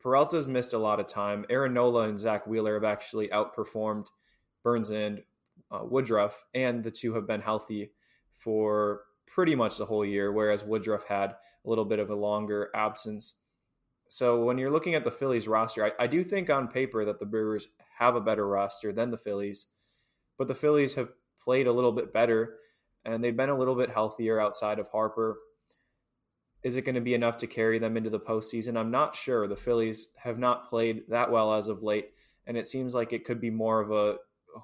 Peralta's 0.00 0.46
missed 0.46 0.72
a 0.72 0.78
lot 0.78 1.00
of 1.00 1.06
time. 1.06 1.44
Aaron 1.50 1.74
Nola 1.74 2.08
and 2.08 2.20
Zack 2.20 2.46
Wheeler 2.46 2.74
have 2.74 2.84
actually 2.84 3.28
outperformed 3.28 4.06
Burnes 4.62 4.90
and 4.90 5.22
uh, 5.70 5.80
Woodruff, 5.82 6.44
and 6.54 6.84
the 6.84 6.90
two 6.90 7.14
have 7.14 7.26
been 7.26 7.40
healthy 7.40 7.92
for 8.34 9.02
pretty 9.32 9.54
much 9.54 9.76
the 9.76 9.86
whole 9.86 10.04
year, 10.04 10.32
whereas 10.32 10.64
Woodruff 10.64 11.04
had 11.04 11.30
a 11.30 11.68
little 11.68 11.84
bit 11.84 11.98
of 11.98 12.10
a 12.10 12.14
longer 12.14 12.70
absence. 12.74 13.34
So 14.08 14.42
when 14.42 14.58
you're 14.58 14.70
looking 14.70 14.94
at 14.94 15.04
the 15.04 15.10
Phillies 15.10 15.48
roster, 15.48 15.84
I, 15.84 16.04
I, 16.04 16.06
do 16.06 16.24
think 16.24 16.48
on 16.48 16.68
paper 16.68 17.04
that 17.04 17.18
the 17.18 17.26
Brewers 17.26 17.68
have 17.98 18.16
a 18.16 18.20
better 18.20 18.46
roster 18.46 18.92
than 18.92 19.10
the 19.10 19.18
Phillies, 19.18 19.66
but 20.38 20.48
the 20.48 20.54
Phillies 20.54 20.94
have 20.94 21.10
played 21.42 21.66
a 21.66 21.72
little 21.72 21.92
bit 21.92 22.12
better 22.12 22.56
and 23.04 23.22
they've 23.22 23.36
been 23.36 23.50
a 23.50 23.58
little 23.58 23.74
bit 23.74 23.90
healthier 23.90 24.40
outside 24.40 24.78
of 24.78 24.88
Harper. 24.88 25.38
Is 26.62 26.76
it 26.76 26.84
going 26.84 26.94
to 26.94 27.00
be 27.00 27.14
enough 27.14 27.36
to 27.38 27.46
carry 27.46 27.78
them 27.78 27.96
into 27.96 28.10
the 28.10 28.20
postseason? 28.20 28.76
I'm 28.76 28.90
not 28.90 29.14
sure. 29.14 29.46
The 29.46 29.56
Phillies 29.56 30.08
have 30.16 30.38
not 30.38 30.68
played 30.68 31.02
that 31.08 31.30
well 31.30 31.54
as 31.54 31.68
of 31.68 31.82
late, 31.82 32.10
and 32.46 32.56
it 32.56 32.66
seems 32.66 32.94
like 32.94 33.12
it 33.12 33.24
could 33.24 33.40
be 33.40 33.50
more 33.50 33.80
of 33.80 33.92
a 33.92 34.16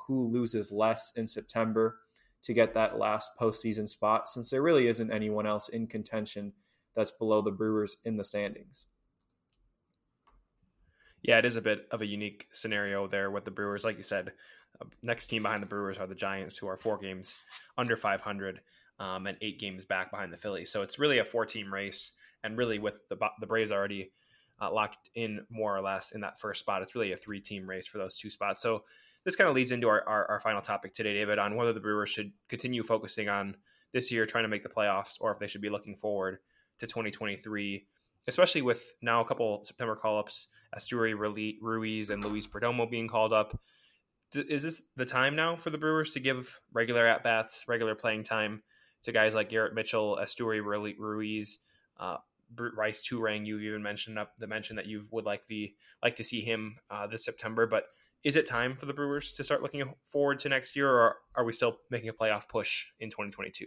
who 0.07 0.27
loses 0.27 0.72
less 0.72 1.12
in 1.16 1.27
September 1.27 1.98
to 2.45 2.53
get 2.53 2.75
that 2.75 2.99
last 2.99 3.31
postseason 3.41 3.89
spot, 3.89 4.29
since 4.29 4.51
there 4.51 4.63
really 4.63 4.87
isn't 4.87 5.13
anyone 5.13 5.47
else 5.47 5.69
in 5.69 5.87
contention 5.87 6.53
that's 6.95 7.11
below 7.11 7.43
the 7.43 7.51
Brewers 7.51 7.97
in 8.05 8.17
the 8.17 8.25
standings. 8.25 8.87
Yeah, 11.23 11.39
it 11.39 11.47
is 11.47 11.57
a 11.57 11.63
bit 11.63 11.87
of 11.91 12.03
a 12.03 12.07
unique 12.07 12.47
scenario 12.53 13.09
there 13.09 13.31
with 13.31 13.47
the 13.47 13.51
Brewers. 13.51 13.83
Like 13.83 13.97
you 13.97 14.03
said, 14.03 14.33
uh, 14.81 14.85
next 15.03 15.29
team 15.29 15.43
behind 15.43 15.63
the 15.63 15.67
Brewers 15.67 15.97
are 15.97 16.07
the 16.07 16.15
Giants, 16.15 16.59
who 16.59 16.69
are 16.69 16.77
four 16.77 16.99
games 16.99 17.39
under 17.79 17.97
500 17.97 18.61
um, 19.01 19.27
and 19.27 19.39
eight 19.41 19.59
games 19.59 19.87
back 19.87 20.11
behind 20.11 20.33
the 20.33 20.37
Phillies. 20.37 20.71
So 20.71 20.83
it's 20.83 20.99
really 20.99 21.19
a 21.19 21.25
four 21.25 21.47
team 21.47 21.73
race. 21.73 22.13
And 22.43 22.59
really, 22.59 22.79
with 22.79 23.01
the, 23.09 23.17
the 23.41 23.47
Braves 23.47 23.73
already 23.73 24.11
uh, 24.61 24.71
locked 24.71 25.09
in 25.15 25.47
more 25.51 25.75
or 25.75 25.81
less 25.81 26.13
in 26.13 26.21
that 26.21 26.39
first 26.39 26.61
spot. 26.61 26.83
It's 26.83 26.95
really 26.95 27.13
a 27.13 27.17
three 27.17 27.41
team 27.41 27.67
race 27.67 27.87
for 27.87 27.97
those 27.97 28.19
two 28.19 28.31
spots. 28.31 28.63
So 28.63 28.85
this 29.25 29.37
kind 29.37 29.49
of 29.49 29.57
leads 29.57 29.73
into 29.73 29.89
our, 29.89 30.07
our, 30.07 30.31
our, 30.33 30.41
final 30.41 30.61
topic 30.61 30.93
today, 30.93 31.15
David, 31.15 31.39
on 31.39 31.57
whether 31.57 31.73
the 31.73 31.81
Brewers 31.81 32.11
should 32.11 32.33
continue 32.49 32.83
focusing 32.83 33.29
on 33.29 33.57
this 33.93 34.13
year 34.13 34.27
trying 34.27 34.45
to 34.45 34.49
make 34.49 34.63
the 34.63 34.69
playoffs 34.69 35.17
or 35.21 35.33
if 35.33 35.39
they 35.39 35.47
should 35.47 35.63
be 35.63 35.71
looking 35.71 35.97
forward 35.97 36.39
to 36.79 36.87
2023, 36.87 37.87
especially 38.29 38.63
with 38.63 38.83
now 39.01 39.21
a 39.21 39.25
couple 39.25 39.65
September 39.65 39.97
call 39.97 40.19
ups, 40.19 40.49
Esteury 40.77 41.15
Ruiz 41.61 42.11
and 42.11 42.23
Luis 42.23 42.47
Perdomo 42.47 42.91
being 42.91 43.09
called 43.09 43.33
up. 43.33 43.59
Is 44.35 44.65
this 44.65 44.83
the 44.97 45.07
time 45.07 45.37
now 45.37 45.57
for 45.57 45.71
the 45.71 45.79
Brewers 45.79 46.13
to 46.15 46.21
give 46.21 46.61
regular 46.73 47.07
at 47.07 47.23
bats, 47.23 47.65
regular 47.69 47.95
playing 47.95 48.25
time 48.25 48.63
to 49.05 49.13
guys 49.13 49.33
like 49.33 49.49
Garrett 49.49 49.75
Mitchell, 49.75 50.19
Esteury 50.21 50.61
Ruiz, 50.61 51.61
uh, 52.01 52.17
Brice 52.51 53.07
Turang? 53.09 53.47
You 53.47 53.61
even 53.61 53.83
mentioned 53.83 54.19
up 54.19 54.37
the 54.37 54.49
mention 54.49 54.77
that 54.77 54.87
you 54.87 55.05
would 55.13 55.25
like 55.25 55.47
the 55.47 55.73
like 56.03 56.17
to 56.17 56.25
see 56.25 56.41
him 56.41 56.79
uh, 56.91 57.07
this 57.07 57.25
September, 57.25 57.69
but 57.69 57.85
is 58.25 58.37
it 58.37 58.47
time 58.47 58.75
for 58.75 58.87
the 58.87 58.95
Brewers 58.95 59.35
to 59.35 59.45
start 59.45 59.63
looking 59.63 59.83
forward 60.05 60.39
to 60.41 60.49
next 60.49 60.75
year, 60.75 60.91
or 60.91 61.17
are 61.35 61.45
we 61.45 61.53
still 61.53 61.77
making 61.91 62.09
a 62.09 62.13
playoff 62.13 62.49
push 62.49 62.87
in 62.99 63.11
2022? 63.11 63.67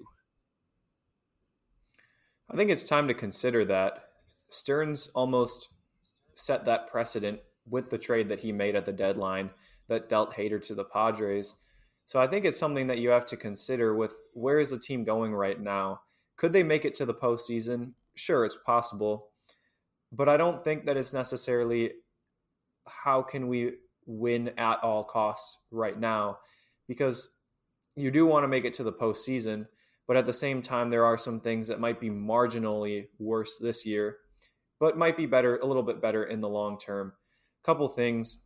I 2.50 2.56
think 2.56 2.72
it's 2.72 2.88
time 2.88 3.08
to 3.08 3.13
consider 3.13 3.63
that. 3.65 4.06
Stearns 4.50 5.08
almost 5.13 5.70
set 6.34 6.65
that 6.65 6.88
precedent 6.88 7.39
with 7.70 7.89
the 7.89 7.98
trade 7.98 8.30
that 8.30 8.39
he 8.39 8.52
made 8.52 8.76
at 8.76 8.86
the 8.86 8.91
deadline 8.91 9.52
that 9.89 10.10
dealt 10.10 10.34
Hader 10.34 10.65
to 10.65 10.74
the 10.74 10.86
Padres. 10.86 11.56
So 12.06 12.20
I 12.20 12.28
think 12.28 12.46
it's 12.46 12.58
something 12.58 12.88
that 12.88 13.00
you 13.00 13.10
have 13.10 13.26
to 13.28 13.38
consider 13.38 13.93
with 13.93 14.15
where 14.34 14.60
is 14.60 14.70
the 14.70 14.80
team 14.80 15.04
going 15.04 15.36
right 15.36 15.60
now? 15.60 16.02
Could 16.38 16.54
they 16.54 16.63
make 16.63 16.86
it 16.86 16.96
to 16.96 17.06
the 17.06 17.13
postseason? 17.13 17.91
Sure, 18.15 18.46
it's 18.46 18.58
possible. 18.65 19.30
But 20.12 20.30
I 20.30 20.38
don't 20.38 20.63
think 20.63 20.86
that 20.86 20.98
it's 20.98 21.13
necessarily 21.13 21.91
how 22.88 23.22
can 23.22 23.50
we 23.50 23.74
win 24.08 24.52
at 24.58 24.84
all 24.84 25.04
costs 25.04 25.60
right 25.70 26.00
now 26.00 26.39
because 26.88 27.30
you 27.96 28.10
do 28.10 28.26
want 28.26 28.43
to 28.43 28.48
make 28.48 28.65
it 28.65 28.74
to 28.76 28.84
the 28.84 28.91
postseason, 28.93 29.67
but 30.08 30.17
at 30.17 30.26
the 30.26 30.34
same 30.34 30.62
time, 30.62 30.89
there 30.89 31.06
are 31.06 31.17
some 31.17 31.39
things 31.39 31.67
that 31.67 31.80
might 31.80 32.00
be 32.00 32.10
marginally 32.10 33.08
worse 33.20 33.58
this 33.60 33.86
year, 33.86 34.17
but 34.80 34.98
might 34.98 35.17
be 35.17 35.26
better, 35.26 35.58
a 35.58 35.65
little 35.65 35.84
bit 35.84 36.02
better 36.02 36.24
in 36.24 36.41
the 36.41 36.50
long 36.50 36.80
term. 36.80 37.13
Couple 37.63 37.88
things. 37.89 38.39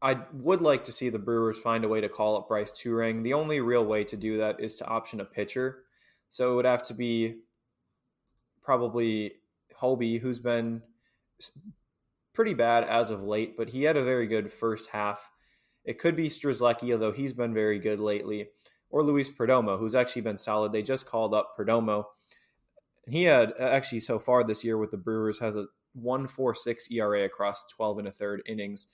I 0.00 0.18
would 0.32 0.62
like 0.62 0.84
to 0.84 0.92
see 0.92 1.08
the 1.08 1.18
Brewers 1.18 1.58
find 1.58 1.84
a 1.84 1.88
way 1.88 2.00
to 2.00 2.08
call 2.08 2.36
up 2.36 2.46
Brice 2.46 2.70
Turang. 2.70 3.24
The 3.24 3.34
only 3.34 3.60
real 3.60 3.84
way 3.84 4.04
to 4.04 4.16
do 4.16 4.38
that 4.38 4.60
is 4.60 4.76
to 4.76 4.86
option 4.86 5.20
a 5.20 5.24
pitcher. 5.24 5.80
So 6.28 6.52
it 6.52 6.56
would 6.56 6.64
have 6.66 6.84
to 6.84 6.94
be 6.94 7.38
probably 8.62 9.32
Hoby, 9.80 10.20
who's 10.20 10.38
been 10.38 10.82
pretty 12.38 12.54
bad 12.54 12.84
as 12.84 13.10
of 13.10 13.24
late, 13.24 13.56
but 13.56 13.70
he 13.70 13.82
had 13.82 13.96
a 13.96 14.04
very 14.04 14.28
good 14.28 14.52
first 14.52 14.90
half. 14.90 15.28
It 15.84 15.98
could 15.98 16.14
be 16.14 16.28
Strzelecki, 16.28 16.92
although 16.92 17.10
he's 17.10 17.32
been 17.32 17.52
very 17.52 17.80
good 17.80 17.98
lately, 17.98 18.50
or 18.90 19.02
Luis 19.02 19.28
Perdomo, 19.28 19.76
who's 19.76 19.96
actually 19.96 20.22
been 20.22 20.38
solid. 20.38 20.70
They 20.70 20.82
just 20.82 21.04
called 21.04 21.34
up 21.34 21.56
Perdomo. 21.58 22.04
And 23.06 23.12
he 23.16 23.24
had 23.24 23.54
uh, 23.58 23.64
actually 23.64 23.98
so 23.98 24.20
far 24.20 24.44
this 24.44 24.62
year 24.62 24.78
with 24.78 24.92
the 24.92 24.96
Brewers 24.96 25.40
has 25.40 25.56
a 25.56 25.66
1.46 26.00 26.92
ERA 26.92 27.24
across 27.24 27.64
12 27.74 27.98
and 27.98 28.06
a 28.06 28.12
third 28.12 28.40
innings 28.46 28.86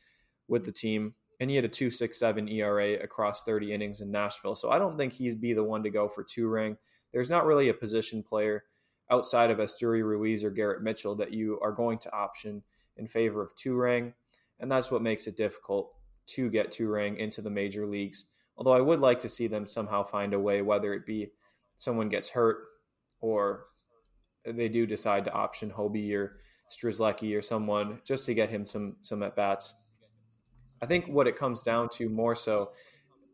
with 0.49 0.65
the 0.65 0.73
team. 0.73 1.13
And 1.39 1.51
he 1.51 1.57
had 1.57 1.67
a 1.67 1.69
2.67 1.69 2.51
ERA 2.51 2.95
across 2.95 3.43
30 3.43 3.75
innings 3.75 4.01
in 4.01 4.11
Nashville. 4.11 4.55
So 4.55 4.71
I 4.71 4.79
don't 4.79 4.97
think 4.97 5.13
he'd 5.13 5.39
be 5.39 5.53
the 5.53 5.63
one 5.63 5.83
to 5.83 5.91
go 5.91 6.09
for 6.09 6.25
Turang. 6.25 6.79
There's 7.13 7.29
not 7.29 7.45
really 7.45 7.69
a 7.69 7.75
position 7.75 8.23
player 8.23 8.65
outside 9.11 9.51
of 9.51 9.59
Esteury 9.59 10.03
Ruiz 10.03 10.43
or 10.43 10.51
Garrett 10.51 10.83
Mitchell 10.83 11.15
that 11.17 11.35
you 11.35 11.59
are 11.61 11.73
going 11.73 11.99
to 11.99 12.15
option 12.15 12.63
in 12.97 13.07
favor 13.07 13.43
of 13.43 13.55
Turang, 13.57 14.13
and 14.61 14.71
that's 14.71 14.91
what 14.91 15.03
makes 15.03 15.27
it 15.27 15.37
difficult 15.37 15.93
to 16.27 16.51
get 16.51 16.71
Turang 16.71 17.19
into 17.19 17.43
the 17.43 17.51
major 17.51 17.87
leagues. 17.87 18.27
Although 18.57 18.73
I 18.73 18.81
would 18.81 19.01
like 19.01 19.21
to 19.21 19.29
see 19.29 19.47
them 19.47 19.67
somehow 19.67 20.05
find 20.05 20.33
a 20.33 20.41
way, 20.41 20.63
whether 20.63 20.95
it 20.95 21.07
be 21.07 21.33
someone 21.77 22.09
gets 22.09 22.31
hurt 22.31 22.59
or 23.21 23.67
they 24.45 24.69
do 24.69 24.87
decide 24.87 25.25
to 25.25 25.33
option 25.33 25.71
Hoby 25.71 26.15
or 26.15 26.39
Strzelecki 26.71 27.37
or 27.37 27.43
someone 27.43 28.01
just 28.05 28.27
to 28.27 28.35
get 28.35 28.51
him 28.51 28.67
some 28.67 28.97
some 29.01 29.23
at 29.23 29.37
bats. 29.37 29.75
I 30.83 30.87
think 30.87 31.07
what 31.07 31.27
it 31.27 31.37
comes 31.37 31.63
down 31.63 31.89
to 31.95 32.09
more 32.09 32.35
so 32.35 32.73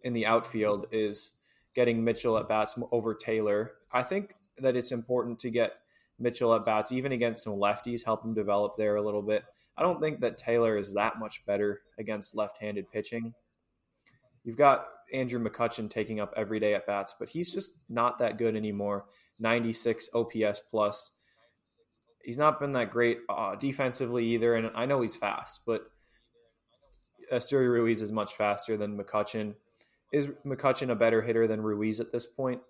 in 0.05 0.13
the 0.13 0.27
outfield 0.27 0.87
is 0.93 1.33
getting 1.75 2.03
Mitchell 2.03 2.39
at 2.39 2.49
bats 2.49 2.79
over 2.93 3.15
Taylor. 3.15 3.73
I 3.93 4.03
think 4.03 4.35
that 4.59 4.77
it's 4.77 4.93
important 4.93 5.39
to 5.41 5.51
get 5.51 5.75
Mitchell 6.21 6.55
at 6.55 6.65
bats, 6.65 6.93
even 6.93 7.13
against 7.13 7.45
some 7.45 7.55
lefties, 7.55 8.05
help 8.05 8.25
him 8.25 8.35
develop 8.35 8.77
there 8.77 8.97
a 8.97 9.03
little 9.03 9.23
bit. 9.23 9.45
I 9.77 9.83
don't 9.83 10.01
think 10.01 10.21
that 10.21 10.39
Taylor 10.39 10.77
is 10.77 10.95
that 10.95 11.19
much 11.19 11.45
better 11.47 11.81
against 11.99 12.37
left 12.37 12.59
handed 12.59 12.91
pitching. 12.91 13.33
You've 14.45 14.57
got 14.57 14.87
Andrew 15.13 15.43
McCutchen 15.43 15.91
taking 15.91 16.21
up 16.21 16.33
every 16.37 16.61
day 16.61 16.75
at 16.75 16.87
bats, 16.87 17.15
but 17.19 17.29
he's 17.29 17.51
just 17.51 17.73
not 17.89 18.19
that 18.19 18.39
good 18.39 18.57
anymore. 18.57 19.07
96 19.39 20.11
OPS 20.15 20.61
plus. 20.71 21.13
He's 22.23 22.39
not 22.39 22.61
been 22.61 22.73
that 22.73 22.91
great 22.91 23.21
uh, 23.29 23.55
defensively 23.55 24.27
either, 24.27 24.55
and 24.55 24.71
I 24.75 24.85
know 24.85 25.01
he's 25.01 25.17
fast, 25.17 25.63
but 25.67 25.91
Esteury 27.33 27.69
Ruiz 27.69 28.03
is 28.03 28.13
much 28.13 28.35
faster 28.35 28.77
than 28.77 28.99
McCutchen. 28.99 29.55
Is 30.13 30.29
McCutchen 30.45 30.91
a 30.91 30.95
better 30.95 31.23
hitter 31.23 31.47
than 31.47 31.63
Ruiz 31.63 32.01
at 32.01 32.13
this 32.13 32.27
point? 32.27 32.61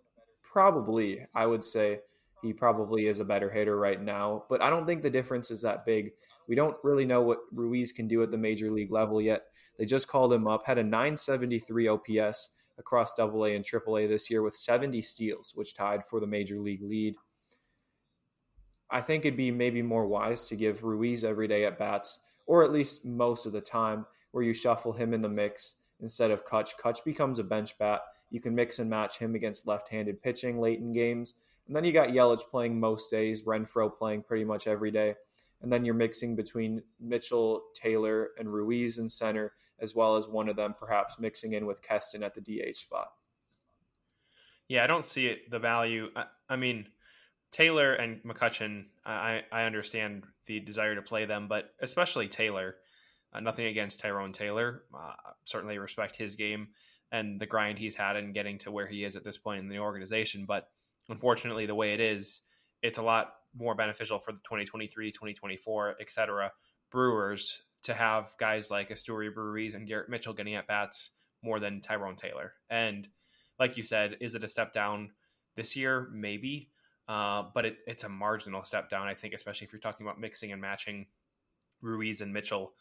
Probably, 0.43 1.27
I 1.35 1.47
would 1.47 1.65
say 1.65 2.01
he 2.43 2.53
probably 2.53 3.07
is 3.07 3.21
a 3.21 3.25
better 3.25 3.51
hitter 3.51 3.79
right 3.79 4.01
now, 4.01 4.45
but 4.49 4.63
I 4.63 4.71
don't 4.71 4.87
think 4.87 5.03
the 5.03 5.11
difference 5.11 5.51
is 5.51 5.63
that 5.63 5.85
big. 5.85 6.13
We 6.49 6.55
don't 6.55 6.77
really 6.83 7.05
know 7.05 7.23
what 7.23 7.41
Ruiz 7.53 7.93
can 7.93 8.09
do 8.09 8.23
at 8.23 8.31
the 8.31 8.39
major 8.39 8.71
league 8.71 8.91
level 8.91 9.21
yet. 9.21 9.45
They 9.79 9.85
just 9.85 10.09
called 10.09 10.33
him 10.33 10.47
up, 10.47 10.67
had 10.67 10.79
a 10.79 10.83
973 10.83 11.89
OPS 11.89 12.51
across 12.79 13.13
AA 13.19 13.55
and 13.55 13.65
AAA 13.65 14.09
this 14.09 14.31
year 14.31 14.43
with 14.43 14.57
70 14.57 15.01
steals, 15.03 15.53
which 15.55 15.75
tied 15.75 16.05
for 16.05 16.19
the 16.19 16.27
major 16.27 16.59
league 16.59 16.83
lead. 16.83 17.15
I 18.91 19.01
think 19.01 19.25
it'd 19.25 19.37
be 19.37 19.53
maybe 19.53 19.83
more 19.83 20.07
wise 20.07 20.49
to 20.49 20.57
give 20.57 20.83
Ruiz 20.83 21.25
every 21.25 21.47
day 21.47 21.65
at 21.65 21.79
bats, 21.79 22.21
or 22.47 22.65
at 22.65 22.73
least 22.73 23.05
most 23.05 23.47
of 23.47 23.53
the 23.53 23.61
time, 23.61 24.07
where 24.33 24.43
you 24.43 24.53
shuffle 24.53 24.93
him 24.93 25.15
in 25.15 25.21
the 25.21 25.29
mix 25.29 25.77
instead 26.01 26.31
of 26.31 26.45
Kutch. 26.45 26.73
Kutch 26.83 27.05
becomes 27.05 27.39
a 27.39 27.45
bench 27.45 27.79
bat. 27.79 28.01
You 28.31 28.41
can 28.41 28.55
mix 28.55 28.79
and 28.79 28.91
match 28.91 29.19
him 29.19 29.35
against 29.35 29.67
left 29.67 29.89
handed 29.89 30.23
pitching 30.23 30.61
late 30.61 30.81
in 30.81 30.93
games 30.93 31.35
and 31.71 31.77
then 31.77 31.85
you 31.85 31.93
got 31.93 32.09
Yelich 32.09 32.51
playing 32.51 32.81
most 32.81 33.13
days, 33.13 33.45
Renfroe 33.45 33.97
playing 33.97 34.25
pretty 34.25 34.45
much 34.45 34.67
every 34.67 34.91
day. 34.91 35.15
And 35.63 35.73
then 35.73 35.85
you're 35.85 35.95
mixing 35.95 36.35
between 36.35 36.83
Mitchell, 36.99 37.63
Taylor, 37.81 38.31
and 38.41 38.53
Ruiz 38.53 38.99
in 38.99 39.09
center, 39.09 39.53
as 39.79 39.95
well 39.95 40.17
as 40.17 40.27
one 40.27 40.49
of 40.49 40.57
them 40.57 40.75
perhaps 40.77 41.21
mixing 41.21 41.53
in 41.53 41.67
with 41.67 41.81
Keston 41.81 42.25
at 42.25 42.35
the 42.35 42.41
DH 42.41 42.77
spot. 42.77 43.13
Yeah, 44.67 44.83
I 44.83 44.89
don't 44.89 45.07
see 45.07 45.29
it 45.29 45.49
the 45.49 45.61
value. 45.61 46.09
I, 46.17 46.25
I 46.49 46.57
mean, 46.57 46.89
Taylor 47.53 47.93
and 47.93 48.21
McCutchen, 48.25 48.87
I, 49.07 49.43
I 49.53 49.63
understand 49.63 50.25
the 50.47 50.59
desire 50.59 50.97
to 50.97 51.03
play 51.03 51.25
them, 51.25 51.47
but 51.47 51.73
especially 51.81 52.27
Taylor. 52.27 52.75
Uh, 53.33 53.39
nothing 53.39 53.67
against 53.67 54.01
Tyrone 54.01 54.33
Taylor. 54.33 54.83
Uh, 54.93 55.13
certainly 55.45 55.79
respect 55.79 56.17
his 56.17 56.35
game 56.35 56.71
and 57.13 57.41
the 57.41 57.47
grind 57.47 57.79
he's 57.79 57.95
had 57.95 58.17
in 58.17 58.33
getting 58.33 58.59
to 58.59 58.73
where 58.73 58.89
he 58.89 59.05
is 59.05 59.15
at 59.15 59.23
this 59.23 59.39
point 59.39 59.61
in 59.61 59.69
the 59.69 59.79
organization. 59.79 60.47
But 60.47 60.69
unfortunately, 61.09 61.67
the 61.67 61.75
way 61.75 61.95
it 61.95 62.01
is, 62.01 62.41
it's 62.83 62.99
a 62.99 63.03
lot 63.03 63.33
more 63.57 63.75
beneficial 63.75 64.19
for 64.19 64.33
the 64.33 64.39
2023, 64.39 65.11
2024, 65.11 65.97
et 66.01 66.11
cetera, 66.11 66.53
Brewers 66.91 67.63
to 67.83 67.95
have 67.95 68.29
guys 68.39 68.71
like 68.71 68.91
Esteury 68.91 69.35
Ruiz 69.35 69.75
and 69.75 69.87
Garrett 69.87 70.11
Mitchell 70.11 70.35
getting 70.35 70.55
at 70.55 70.67
bats 70.67 71.11
more 71.43 71.61
than 71.61 71.81
Tyrone 71.81 72.17
Taylor. 72.17 72.53
And 72.69 73.09
like 73.59 73.77
you 73.77 73.83
said, 73.83 74.17
is 74.21 74.35
it 74.35 74.45
a 74.45 74.49
step 74.49 74.73
down 74.73 75.11
this 75.57 75.77
year? 75.77 76.09
Maybe. 76.13 76.71
Uh, 77.09 77.45
but 77.55 77.65
it, 77.65 77.79
it's 77.87 78.05
a 78.05 78.09
marginal 78.09 78.63
step 78.63 78.89
down, 78.89 79.09
I 79.09 79.15
think, 79.15 79.35
especially 79.35 79.67
if 79.67 79.73
you're 79.73 79.81
talking 79.81 80.07
about 80.07 80.21
mixing 80.21 80.53
and 80.53 80.61
matching 80.61 81.07
Ruiz 81.83 82.21
and 82.21 82.33
Mitchell, 82.33 82.73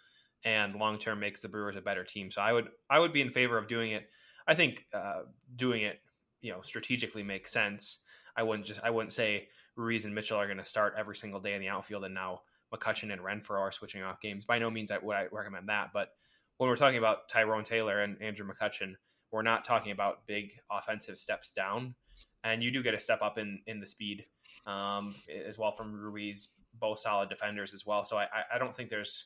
and 0.44 0.76
long 0.76 1.00
term 1.00 1.20
makes 1.20 1.42
the 1.42 1.50
Brewers 1.50 1.76
a 1.76 1.82
better 1.82 2.04
team. 2.04 2.32
So 2.32 2.42
I 2.42 2.54
would 2.54 2.70
I 2.90 3.00
would 3.00 3.14
be 3.14 3.22
in 3.22 3.32
favor 3.32 3.58
of 3.58 3.68
doing 3.68 3.92
it. 3.92 4.08
I 4.48 4.56
think 4.56 4.86
uh, 4.94 5.22
doing 5.56 5.82
it, 5.82 6.00
you 6.42 6.52
know, 6.52 6.62
strategically 6.62 7.24
makes 7.24 7.52
sense. 7.52 8.00
I 8.40 8.44
wouldn't 8.44 8.66
just 8.66 8.80
I 8.82 8.90
wouldn't 8.90 9.12
say 9.12 9.50
Ruiz 9.76 10.06
and 10.06 10.16
Mitchell 10.16 10.38
are 10.38 10.46
going 10.46 10.60
to 10.60 10.66
start 10.66 10.94
every 10.98 11.16
single 11.18 11.42
day 11.42 11.56
in 11.56 11.62
the 11.62 11.68
outfield, 11.68 12.06
and 12.06 12.14
now 12.14 12.40
McCutchen 12.74 13.12
and 13.12 13.22
Renfroe 13.22 13.60
are 13.60 13.72
switching 13.72 14.02
off 14.02 14.22
games. 14.22 14.46
By 14.46 14.60
no 14.60 14.72
means 14.72 14.92
would 15.04 15.14
I 15.14 15.28
recommend 15.30 15.68
that, 15.68 15.90
but 15.94 16.14
when 16.56 16.70
we're 16.70 16.78
talking 16.78 16.98
about 16.98 17.28
Tyrone 17.28 17.66
Taylor 17.66 18.02
and 18.02 18.22
Andrew 18.22 18.48
McCutchen, 18.48 18.94
we're 19.30 19.42
not 19.42 19.66
talking 19.66 19.92
about 19.92 20.26
big 20.26 20.54
offensive 20.72 21.20
steps 21.20 21.52
down, 21.52 21.96
and 22.42 22.64
you 22.64 22.72
do 22.72 22.82
get 22.82 22.94
a 22.94 23.00
step 23.00 23.22
up 23.22 23.38
in 23.38 23.60
in 23.68 23.82
the 23.82 23.86
speed 23.86 24.24
um, 24.66 25.14
as 25.46 25.58
well 25.58 25.72
from 25.72 25.94
Ruiz. 25.94 26.48
Both 26.80 27.00
solid 27.00 27.28
defenders 27.28 27.74
as 27.74 27.86
well. 27.86 28.06
So 28.06 28.16
I, 28.18 28.28
I 28.56 28.58
don't 28.58 28.74
think 28.74 28.90
there's 28.90 29.26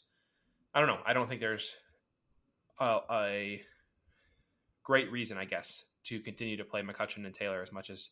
I 0.73 0.79
don't 0.79 0.87
know 0.87 1.01
I 1.05 1.13
don't 1.13 1.29
think 1.29 1.39
there's 1.39 1.75
a, 2.79 2.99
a 3.11 3.61
great 4.81 5.11
reason 5.11 5.37
I 5.37 5.45
guess 5.45 5.83
to 6.05 6.19
continue 6.19 6.57
to 6.57 6.63
play 6.63 6.81
McCutchen 6.81 7.25
and 7.25 7.33
Taylor 7.33 7.61
as 7.61 7.71
much 7.71 7.91
as 7.91 8.09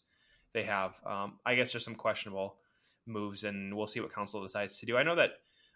they 0.54 0.64
have. 0.64 1.00
Um, 1.06 1.40
I 1.46 1.56
guess 1.56 1.72
there's 1.72 1.86
some 1.86 1.96
questionable 1.96 2.58
moves, 3.06 3.44
and 3.44 3.76
we'll 3.76 3.88
see 3.88 4.00
what 4.00 4.14
Counsell 4.14 4.44
decides 4.44 4.80
to 4.80 4.86
do. 4.86 4.98
I 4.98 5.04
know 5.04 5.16
that 5.16 5.32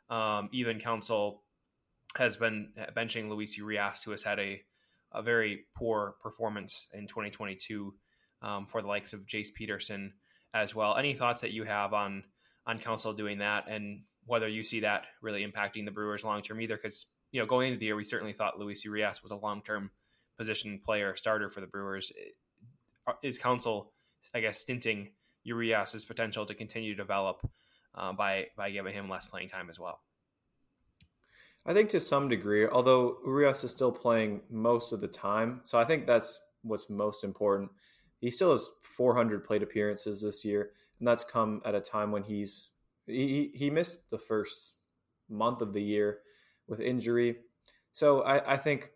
Um, 0.07 0.49
even 0.53 0.79
Counsell 0.79 1.41
has 2.15 2.37
been 2.37 2.71
benching 2.95 3.27
Luis 3.27 3.57
Urias, 3.57 4.03
who 4.03 4.11
has 4.11 4.21
had 4.23 4.39
a, 4.39 4.61
a 5.11 5.23
very 5.23 5.65
poor 5.75 6.15
performance 6.21 6.87
in 6.93 7.07
2022 7.07 7.93
um, 8.41 8.67
for 8.67 8.81
the 8.81 8.87
likes 8.87 9.13
of 9.13 9.25
Jace 9.25 9.51
Peterson 9.53 10.13
as 10.53 10.75
well. 10.75 10.95
Any 10.95 11.15
thoughts 11.15 11.41
that 11.41 11.51
you 11.51 11.63
have 11.63 11.93
on 11.93 12.23
on 12.67 12.77
Counsell 12.79 13.13
doing 13.13 13.39
that, 13.39 13.67
and 13.67 14.03
whether 14.27 14.47
you 14.47 14.63
see 14.63 14.81
that 14.81 15.07
really 15.21 15.45
impacting 15.45 15.85
the 15.85 15.91
Brewers 15.91 16.23
long 16.23 16.41
term 16.41 16.61
either? 16.61 16.77
Because 16.77 17.07
you 17.31 17.41
know, 17.41 17.47
going 17.47 17.67
into 17.67 17.79
the 17.79 17.85
year, 17.87 17.95
we 17.95 18.03
certainly 18.03 18.33
thought 18.33 18.59
Luis 18.59 18.85
Urias 18.85 19.23
was 19.23 19.31
a 19.31 19.35
long 19.35 19.61
term 19.63 19.89
position 20.37 20.79
player 20.85 21.15
starter 21.15 21.49
for 21.49 21.61
the 21.61 21.67
Brewers. 21.67 22.11
Is 23.23 23.37
Counsell, 23.37 23.91
I 24.33 24.39
guess, 24.39 24.59
stinting 24.59 25.09
Urias's 25.43 26.05
potential 26.05 26.45
to 26.45 26.53
continue 26.53 26.95
to 26.95 27.01
develop 27.01 27.47
uh, 27.93 28.13
by 28.13 28.47
by 28.57 28.71
giving 28.71 28.93
him 28.93 29.09
less 29.09 29.25
playing 29.25 29.49
time 29.49 29.69
as 29.69 29.79
well? 29.79 30.01
I 31.65 31.73
think 31.73 31.89
to 31.91 31.99
some 31.99 32.29
degree, 32.29 32.67
although 32.67 33.17
Urias 33.25 33.63
is 33.63 33.71
still 33.71 33.91
playing 33.91 34.41
most 34.51 34.93
of 34.93 35.01
the 35.01 35.07
time, 35.07 35.61
so 35.63 35.79
I 35.79 35.85
think 35.85 36.05
that's 36.05 36.39
what's 36.61 36.89
most 36.89 37.23
important. 37.23 37.71
He 38.19 38.29
still 38.29 38.51
has 38.51 38.69
400 38.83 39.43
plate 39.43 39.63
appearances 39.63 40.21
this 40.21 40.45
year, 40.45 40.71
and 40.99 41.07
that's 41.07 41.23
come 41.23 41.61
at 41.65 41.75
a 41.75 41.81
time 41.81 42.11
when 42.11 42.23
he's 42.23 42.69
he 43.07 43.51
he 43.53 43.69
missed 43.69 44.09
the 44.09 44.17
first 44.17 44.75
month 45.29 45.61
of 45.61 45.73
the 45.73 45.81
year 45.81 46.19
with 46.67 46.79
injury. 46.79 47.37
So 47.91 48.21
I, 48.21 48.53
I 48.53 48.57
think 48.57 48.91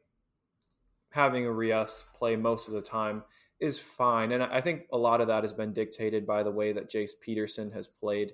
having 1.11 1.43
Urias 1.43 2.03
play 2.13 2.35
most 2.35 2.67
of 2.67 2.73
the 2.73 2.81
time 2.81 3.23
is 3.59 3.77
fine, 3.77 4.31
and 4.31 4.41
I 4.41 4.61
think 4.61 4.83
a 4.91 4.97
lot 4.97 5.21
of 5.21 5.27
that 5.27 5.43
has 5.43 5.53
been 5.53 5.73
dictated 5.73 6.25
by 6.25 6.43
the 6.43 6.51
way 6.51 6.71
that 6.71 6.89
Jace 6.89 7.11
Peterson 7.19 7.71
has 7.71 7.87
played. 7.87 8.33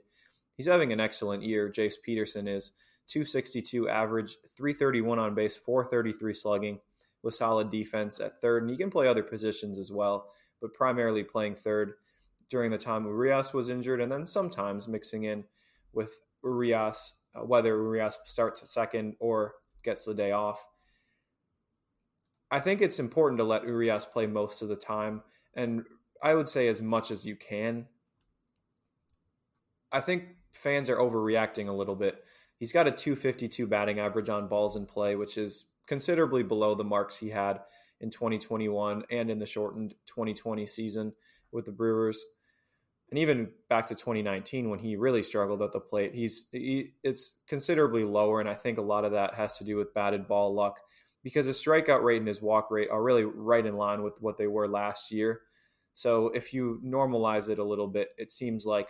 He's 0.56 0.68
having 0.68 0.94
an 0.94 1.00
excellent 1.00 1.44
year. 1.44 1.70
Jace 1.70 1.96
Peterson 2.02 2.48
is 2.48 2.72
262 3.08 3.90
average, 3.90 4.38
331 4.56 5.20
on 5.20 5.36
base, 5.36 5.56
433 5.56 6.34
slugging 6.34 6.80
with 7.24 7.34
solid 7.34 7.72
defense 7.72 8.20
at 8.20 8.40
third. 8.40 8.64
And 8.64 8.70
he 8.70 8.78
can 8.78 8.92
play 8.92 9.08
other 9.08 9.24
positions 9.24 9.80
as 9.80 9.92
well, 9.92 10.30
but 10.62 10.74
primarily 10.74 11.24
playing 11.24 11.56
third 11.56 11.94
during 12.50 12.72
the 12.72 12.78
time 12.78 13.06
Urias 13.06 13.54
was 13.54 13.70
injured, 13.70 14.00
and 14.00 14.12
then 14.12 14.28
sometimes 14.28 14.88
mixing 14.88 15.24
in 15.24 15.44
with 15.92 16.20
Urias, 16.44 17.16
uh, 17.34 17.44
whether 17.44 17.70
Urias 17.70 18.18
starts 18.26 18.72
second 18.72 19.16
or 19.20 19.56
gets 19.84 20.06
the 20.06 20.14
day 20.14 20.32
off. 20.32 20.66
I 22.52 22.60
think 22.60 22.82
it's 22.82 23.00
important 23.00 23.40
to 23.40 23.44
let 23.44 23.66
Urias 23.66 24.06
play 24.06 24.28
most 24.28 24.62
of 24.62 24.70
the 24.70 24.76
time, 24.76 25.24
and 25.56 25.84
I 26.22 26.34
would 26.36 26.50
say 26.50 26.68
as 26.68 26.82
much 26.82 27.12
as 27.12 27.26
you 27.26 27.36
can. 27.36 27.88
I 29.92 30.02
think 30.02 30.24
fans 30.54 30.90
are 30.90 30.98
overreacting 30.98 31.68
a 31.68 31.74
little 31.74 31.96
bit 31.96 32.24
He's 32.58 32.72
got 32.72 32.88
a 32.88 32.92
252 32.92 33.68
batting 33.68 34.00
average 34.00 34.30
on 34.30 34.48
balls 34.48 34.76
in 34.76 34.86
play, 34.86 35.16
which 35.16 35.38
is 35.38 35.66
considerably 35.88 36.44
below 36.44 36.76
the 36.76 36.84
marks 36.84 37.18
he 37.18 37.30
had 37.30 37.60
in 38.00 38.10
2021 38.10 39.04
and 39.12 39.30
in 39.30 39.40
the 39.40 39.46
shortened 39.46 39.94
2020 40.08 40.66
season 40.66 41.14
with 41.52 41.66
the 41.66 41.72
Brewers. 41.72 42.24
And 43.10 43.20
even 43.20 43.50
back 43.70 43.88
to 43.88 43.96
2019 43.96 44.70
when 44.70 44.80
he 44.80 44.96
really 44.96 45.22
struggled 45.22 45.62
at 45.62 45.72
the 45.74 45.80
plate, 45.80 46.16
he's 46.16 46.48
he, 46.52 46.94
it's 47.04 47.38
considerably 47.48 48.04
lower 48.04 48.40
and 48.40 48.50
I 48.50 48.56
think 48.56 48.78
a 48.78 48.82
lot 48.82 49.06
of 49.06 49.12
that 49.12 49.36
has 49.36 49.58
to 49.58 49.64
do 49.64 49.78
with 49.78 49.94
batted 49.94 50.28
ball 50.28 50.54
luck 50.54 50.80
because 51.26 51.48
his 51.48 51.58
strikeout 51.58 52.04
rate 52.04 52.20
and 52.20 52.28
his 52.28 52.40
walk 52.40 52.70
rate 52.70 52.88
are 52.92 53.02
really 53.02 53.24
right 53.24 53.66
in 53.66 53.76
line 53.76 54.04
with 54.04 54.14
what 54.22 54.38
they 54.38 54.46
were 54.46 54.68
last 54.68 55.12
year. 55.12 55.42
So 55.94 56.28
if 56.28 56.54
you 56.54 56.80
normalize 56.86 57.50
it 57.50 57.58
a 57.58 57.64
little 57.64 57.88
bit, 57.88 58.10
it 58.20 58.32
seems 58.32 58.64
like 58.64 58.90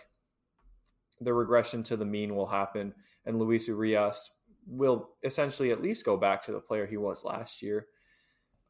the 1.18 1.32
regression 1.32 1.82
to 1.84 1.96
the 1.96 2.04
mean 2.04 2.36
will 2.36 2.46
happen, 2.46 2.92
and 3.24 3.38
Luis 3.38 3.66
Urias 3.68 4.30
will 4.66 5.12
essentially 5.24 5.70
at 5.70 5.80
least 5.80 6.04
go 6.04 6.18
back 6.18 6.42
to 6.42 6.52
the 6.52 6.60
player 6.60 6.84
he 6.84 6.98
was 6.98 7.24
last 7.24 7.62
year. 7.62 7.86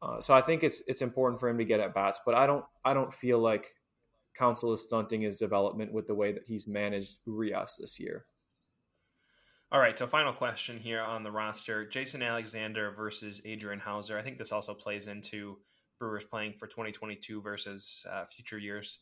Uh, 0.01 0.21
so 0.21 0.33
I 0.33 0.39
think 0.39 0.63
it's 0.63 0.81
it's 0.87 1.01
important 1.01 1.37
for 1.37 1.49
him 1.49 1.57
to 1.57 1.65
get 1.65 1.81
at 1.81 1.93
bats, 1.93 2.21
but 2.25 2.35
I 2.35 2.47
don't 2.47 2.63
I 2.85 2.93
don't 2.93 3.13
feel 3.13 3.39
like 3.39 3.75
Counsell 4.33 4.71
is 4.71 4.83
stunting 4.83 5.19
his 5.19 5.35
development 5.35 5.91
with 5.91 6.07
the 6.07 6.15
way 6.15 6.31
that 6.31 6.43
he's 6.45 6.69
managed 6.69 7.17
Urias 7.25 7.79
this 7.81 7.99
year. 7.99 8.27
All 9.69 9.81
right, 9.81 9.99
so 9.99 10.07
final 10.07 10.31
question 10.31 10.79
here 10.79 11.01
on 11.01 11.23
the 11.23 11.31
roster: 11.31 11.85
Jason 11.85 12.23
Alexander 12.23 12.89
versus 12.89 13.41
Adrian 13.43 13.81
Houser. 13.81 14.17
I 14.17 14.21
think 14.21 14.37
this 14.37 14.53
also 14.53 14.73
plays 14.73 15.07
into 15.07 15.57
Brewers 15.99 16.23
playing 16.23 16.53
for 16.53 16.67
2022 16.67 17.41
versus 17.41 18.05
uh, 18.09 18.23
future 18.25 18.57
years. 18.57 18.99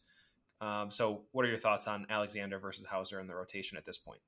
Um, 0.62 0.90
so, 0.90 1.26
what 1.34 1.46
are 1.46 1.50
your 1.50 1.60
thoughts 1.60 1.88
on 1.88 2.08
Alexander 2.10 2.58
versus 2.58 2.88
Houser 2.88 3.20
in 3.20 3.28
the 3.28 3.36
rotation 3.36 3.78
at 3.78 3.86
this 3.86 4.00
point? 4.00 4.22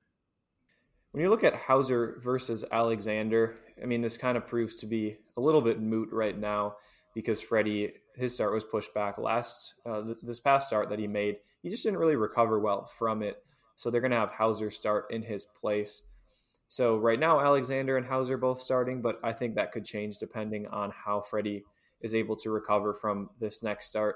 When 1.11 1.23
you 1.23 1.29
look 1.29 1.43
at 1.43 1.55
Houser 1.55 2.19
versus 2.23 2.63
Alexander, 2.71 3.57
I 3.81 3.87
mean, 3.87 4.01
this 4.01 4.17
kind 4.17 4.37
of 4.37 4.45
proves 4.45 4.75
to 4.77 4.85
be 4.85 5.17
a 5.37 5.41
little 5.41 5.61
bit 5.61 5.81
moot 5.81 6.09
right 6.11 6.37
now 6.37 6.75
because 7.15 7.41
Freddy, 7.41 7.93
his 8.15 8.35
start 8.35 8.53
was 8.53 8.63
pushed 8.63 8.93
back 8.93 9.17
last, 9.17 9.73
uh, 9.87 10.03
this 10.21 10.39
past 10.39 10.67
start 10.67 10.89
that 10.89 10.99
he 10.99 11.07
made. 11.07 11.37
He 11.63 11.71
just 11.71 11.81
didn't 11.81 11.97
really 11.97 12.15
recover 12.15 12.59
well 12.59 12.85
from 12.85 13.23
it. 13.23 13.41
So 13.75 13.89
they're 13.89 14.01
going 14.01 14.11
to 14.11 14.17
have 14.17 14.31
Houser 14.31 14.69
start 14.69 15.07
in 15.09 15.23
his 15.23 15.47
place. 15.59 16.03
So 16.67 16.97
right 16.97 17.19
now, 17.19 17.39
Alexander 17.39 17.97
and 17.97 18.05
Houser 18.05 18.37
both 18.37 18.59
starting, 18.59 19.01
but 19.01 19.19
I 19.23 19.33
think 19.33 19.55
that 19.55 19.71
could 19.71 19.85
change 19.85 20.17
depending 20.17 20.67
on 20.67 20.91
how 20.91 21.21
Freddy 21.21 21.63
is 22.01 22.13
able 22.13 22.35
to 22.37 22.51
recover 22.51 22.93
from 22.93 23.29
this 23.39 23.63
next 23.63 23.87
start. 23.87 24.15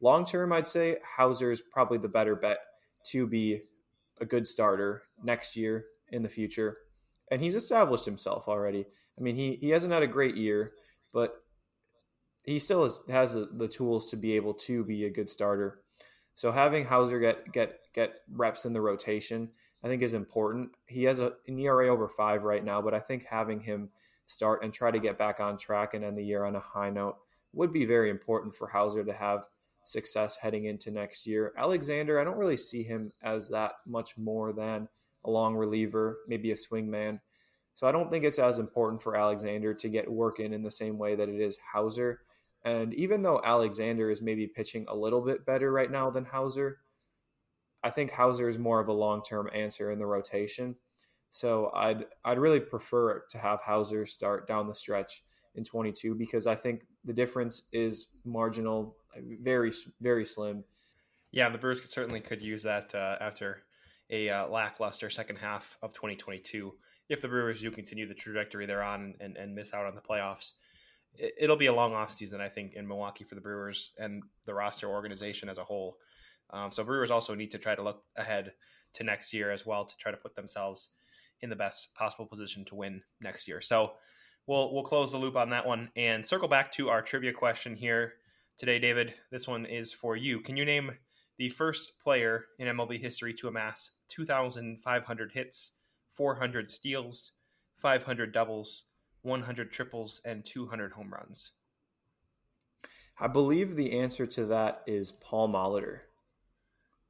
Long 0.00 0.24
term, 0.24 0.52
I'd 0.52 0.68
say 0.68 0.98
Houser 1.16 1.50
is 1.50 1.62
probably 1.72 1.98
the 1.98 2.08
better 2.08 2.36
bet 2.36 2.58
to 3.06 3.26
be 3.26 3.62
a 4.20 4.26
good 4.26 4.46
starter 4.46 5.02
next 5.22 5.56
year 5.56 5.86
in 6.10 6.22
the 6.22 6.28
future. 6.28 6.76
And 7.30 7.40
he's 7.42 7.54
established 7.54 8.04
himself 8.04 8.48
already. 8.48 8.86
I 9.18 9.22
mean, 9.22 9.36
he, 9.36 9.58
he 9.60 9.70
hasn't 9.70 9.92
had 9.92 10.02
a 10.02 10.08
great 10.08 10.36
year, 10.36 10.72
but 11.12 11.42
he 12.44 12.58
still 12.58 12.84
has, 12.84 13.02
has 13.08 13.34
the, 13.34 13.48
the 13.56 13.68
tools 13.68 14.10
to 14.10 14.16
be 14.16 14.34
able 14.36 14.54
to 14.54 14.84
be 14.84 15.04
a 15.04 15.10
good 15.10 15.28
starter. 15.28 15.80
So 16.34 16.52
having 16.52 16.84
Houser 16.84 17.18
get 17.18 17.50
get 17.52 17.80
get 17.94 18.10
reps 18.30 18.64
in 18.64 18.72
the 18.72 18.80
rotation, 18.80 19.50
I 19.82 19.88
think 19.88 20.02
is 20.02 20.14
important. 20.14 20.70
He 20.86 21.04
has 21.04 21.20
a, 21.20 21.32
an 21.46 21.58
ERA 21.58 21.88
over 21.88 22.08
five 22.08 22.42
right 22.42 22.64
now, 22.64 22.82
but 22.82 22.94
I 22.94 23.00
think 23.00 23.24
having 23.24 23.60
him 23.60 23.90
start 24.26 24.62
and 24.62 24.72
try 24.72 24.90
to 24.90 24.98
get 24.98 25.18
back 25.18 25.40
on 25.40 25.56
track 25.56 25.94
and 25.94 26.04
end 26.04 26.18
the 26.18 26.24
year 26.24 26.44
on 26.44 26.56
a 26.56 26.60
high 26.60 26.90
note 26.90 27.16
would 27.52 27.72
be 27.72 27.84
very 27.84 28.10
important 28.10 28.54
for 28.54 28.68
Houser 28.68 29.04
to 29.04 29.12
have 29.12 29.46
success 29.84 30.36
heading 30.36 30.66
into 30.66 30.90
next 30.90 31.26
year. 31.26 31.52
Alexander, 31.56 32.20
I 32.20 32.24
don't 32.24 32.36
really 32.36 32.56
see 32.56 32.82
him 32.82 33.10
as 33.22 33.48
that 33.48 33.72
much 33.86 34.18
more 34.18 34.52
than 34.52 34.88
a 35.24 35.30
long 35.30 35.54
reliever, 35.54 36.18
maybe 36.28 36.52
a 36.52 36.56
swing 36.56 36.90
man. 36.90 37.20
So 37.72 37.86
I 37.86 37.92
don't 37.92 38.10
think 38.10 38.24
it's 38.24 38.38
as 38.38 38.58
important 38.58 39.02
for 39.02 39.16
Alexander 39.16 39.72
to 39.72 39.88
get 39.88 40.10
work 40.10 40.40
in 40.40 40.52
in 40.52 40.62
the 40.62 40.70
same 40.70 40.98
way 40.98 41.14
that 41.14 41.28
it 41.28 41.40
is 41.40 41.58
Houser. 41.72 42.20
And 42.64 42.92
even 42.94 43.22
though 43.22 43.40
Alexander 43.42 44.10
is 44.10 44.20
maybe 44.20 44.46
pitching 44.46 44.84
a 44.88 44.96
little 44.96 45.20
bit 45.20 45.46
better 45.46 45.70
right 45.70 45.90
now 45.90 46.10
than 46.10 46.24
Houser, 46.24 46.80
I 47.82 47.90
think 47.90 48.10
Houser 48.10 48.48
is 48.48 48.58
more 48.58 48.80
of 48.80 48.88
a 48.88 48.92
long-term 48.92 49.50
answer 49.54 49.90
in 49.90 49.98
the 49.98 50.06
rotation. 50.06 50.76
So 51.30 51.70
I'd 51.74 52.06
I'd 52.24 52.38
really 52.38 52.60
prefer 52.60 53.24
to 53.30 53.38
have 53.38 53.60
Houser 53.60 54.06
start 54.06 54.46
down 54.46 54.66
the 54.66 54.74
stretch 54.74 55.22
in 55.54 55.64
22 55.64 56.14
because 56.14 56.46
I 56.46 56.54
think 56.54 56.86
the 57.04 57.12
difference 57.12 57.62
is 57.72 58.08
marginal 58.24 58.96
very 59.42 59.72
very 60.00 60.24
slim. 60.24 60.64
Yeah, 61.30 61.50
the 61.50 61.58
Brewers 61.58 61.80
could, 61.80 61.90
certainly 61.90 62.20
could 62.20 62.42
use 62.42 62.62
that 62.62 62.94
uh, 62.94 63.16
after 63.20 63.64
a 64.10 64.30
uh, 64.30 64.48
lackluster 64.48 65.10
second 65.10 65.36
half 65.36 65.76
of 65.82 65.92
2022. 65.92 66.72
If 67.10 67.20
the 67.20 67.28
Brewers 67.28 67.60
do 67.60 67.70
continue 67.70 68.08
the 68.08 68.14
trajectory 68.14 68.64
they're 68.64 68.82
on 68.82 69.14
and, 69.20 69.36
and 69.36 69.54
miss 69.54 69.74
out 69.74 69.84
on 69.84 69.94
the 69.94 70.00
playoffs, 70.00 70.52
it, 71.14 71.48
will 71.48 71.56
be 71.56 71.66
a 71.66 71.72
long 71.72 71.92
offseason, 71.92 72.40
I 72.40 72.48
think, 72.48 72.74
in 72.74 72.86
Milwaukee 72.86 73.24
for 73.24 73.34
the 73.34 73.40
Brewers 73.40 73.92
and 73.98 74.22
the 74.46 74.54
roster 74.54 74.88
organization 74.88 75.48
as 75.48 75.58
a 75.58 75.64
whole. 75.64 75.98
Um, 76.50 76.70
so 76.70 76.84
Brewers 76.84 77.10
also 77.10 77.34
need 77.34 77.50
to 77.50 77.58
try 77.58 77.74
to 77.74 77.82
look 77.82 78.02
ahead 78.16 78.52
to 78.94 79.04
next 79.04 79.32
year 79.32 79.50
as 79.50 79.66
well 79.66 79.84
to 79.84 79.96
try 79.96 80.10
to 80.10 80.16
put 80.16 80.34
themselves 80.34 80.90
in 81.40 81.50
the 81.50 81.56
best 81.56 81.94
possible 81.94 82.26
position 82.26 82.64
to 82.66 82.74
win 82.74 83.02
next 83.20 83.46
year. 83.46 83.60
So 83.60 83.92
we'll 84.46 84.72
we'll 84.72 84.82
close 84.82 85.12
the 85.12 85.18
loop 85.18 85.36
on 85.36 85.50
that 85.50 85.66
one 85.66 85.90
and 85.96 86.26
circle 86.26 86.48
back 86.48 86.72
to 86.72 86.88
our 86.88 87.02
trivia 87.02 87.32
question 87.32 87.76
here 87.76 88.14
today, 88.56 88.78
David. 88.78 89.14
This 89.30 89.46
one 89.46 89.66
is 89.66 89.92
for 89.92 90.16
you. 90.16 90.40
Can 90.40 90.56
you 90.56 90.64
name 90.64 90.92
the 91.36 91.48
first 91.48 91.98
player 92.02 92.46
in 92.58 92.66
MLB 92.66 93.00
history 93.00 93.32
to 93.34 93.48
amass 93.48 93.90
2,500 94.08 95.32
hits, 95.32 95.72
400 96.12 96.70
steals, 96.70 97.32
500 97.76 98.32
doubles, 98.32 98.84
100 99.22 99.70
triples, 99.70 100.20
and 100.24 100.44
200 100.44 100.92
home 100.92 101.12
runs? 101.12 101.52
I 103.20 103.26
believe 103.26 103.76
the 103.76 103.98
answer 103.98 104.26
to 104.26 104.46
that 104.46 104.82
is 104.86 105.12
Paul 105.12 105.48
Molitor. 105.48 106.00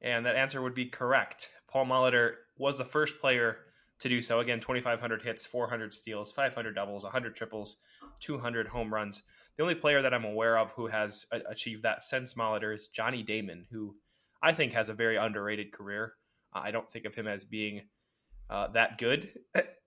And 0.00 0.26
that 0.26 0.36
answer 0.36 0.62
would 0.62 0.74
be 0.74 0.86
correct. 0.86 1.48
Paul 1.70 1.86
Molitor 1.86 2.32
was 2.56 2.78
the 2.78 2.84
first 2.84 3.20
player 3.20 3.58
to 4.00 4.08
do 4.08 4.20
so. 4.20 4.40
Again, 4.40 4.60
2,500 4.60 5.22
hits, 5.22 5.44
400 5.44 5.92
steals, 5.92 6.30
500 6.30 6.74
doubles, 6.74 7.02
100 7.02 7.34
triples, 7.34 7.76
200 8.20 8.68
home 8.68 8.94
runs. 8.94 9.22
The 9.56 9.62
only 9.62 9.74
player 9.74 10.02
that 10.02 10.14
I'm 10.14 10.24
aware 10.24 10.56
of 10.56 10.72
who 10.72 10.86
has 10.86 11.26
achieved 11.50 11.82
that 11.82 12.02
since 12.02 12.34
Molitor 12.34 12.74
is 12.74 12.88
Johnny 12.88 13.22
Damon, 13.22 13.66
who 13.70 13.96
I 14.40 14.52
think 14.52 14.72
has 14.72 14.88
a 14.88 14.94
very 14.94 15.16
underrated 15.16 15.72
career. 15.72 16.14
Uh, 16.54 16.60
I 16.62 16.70
don't 16.70 16.90
think 16.90 17.04
of 17.04 17.14
him 17.14 17.26
as 17.26 17.44
being 17.44 17.82
uh, 18.48 18.68
that 18.68 18.98
good 18.98 19.30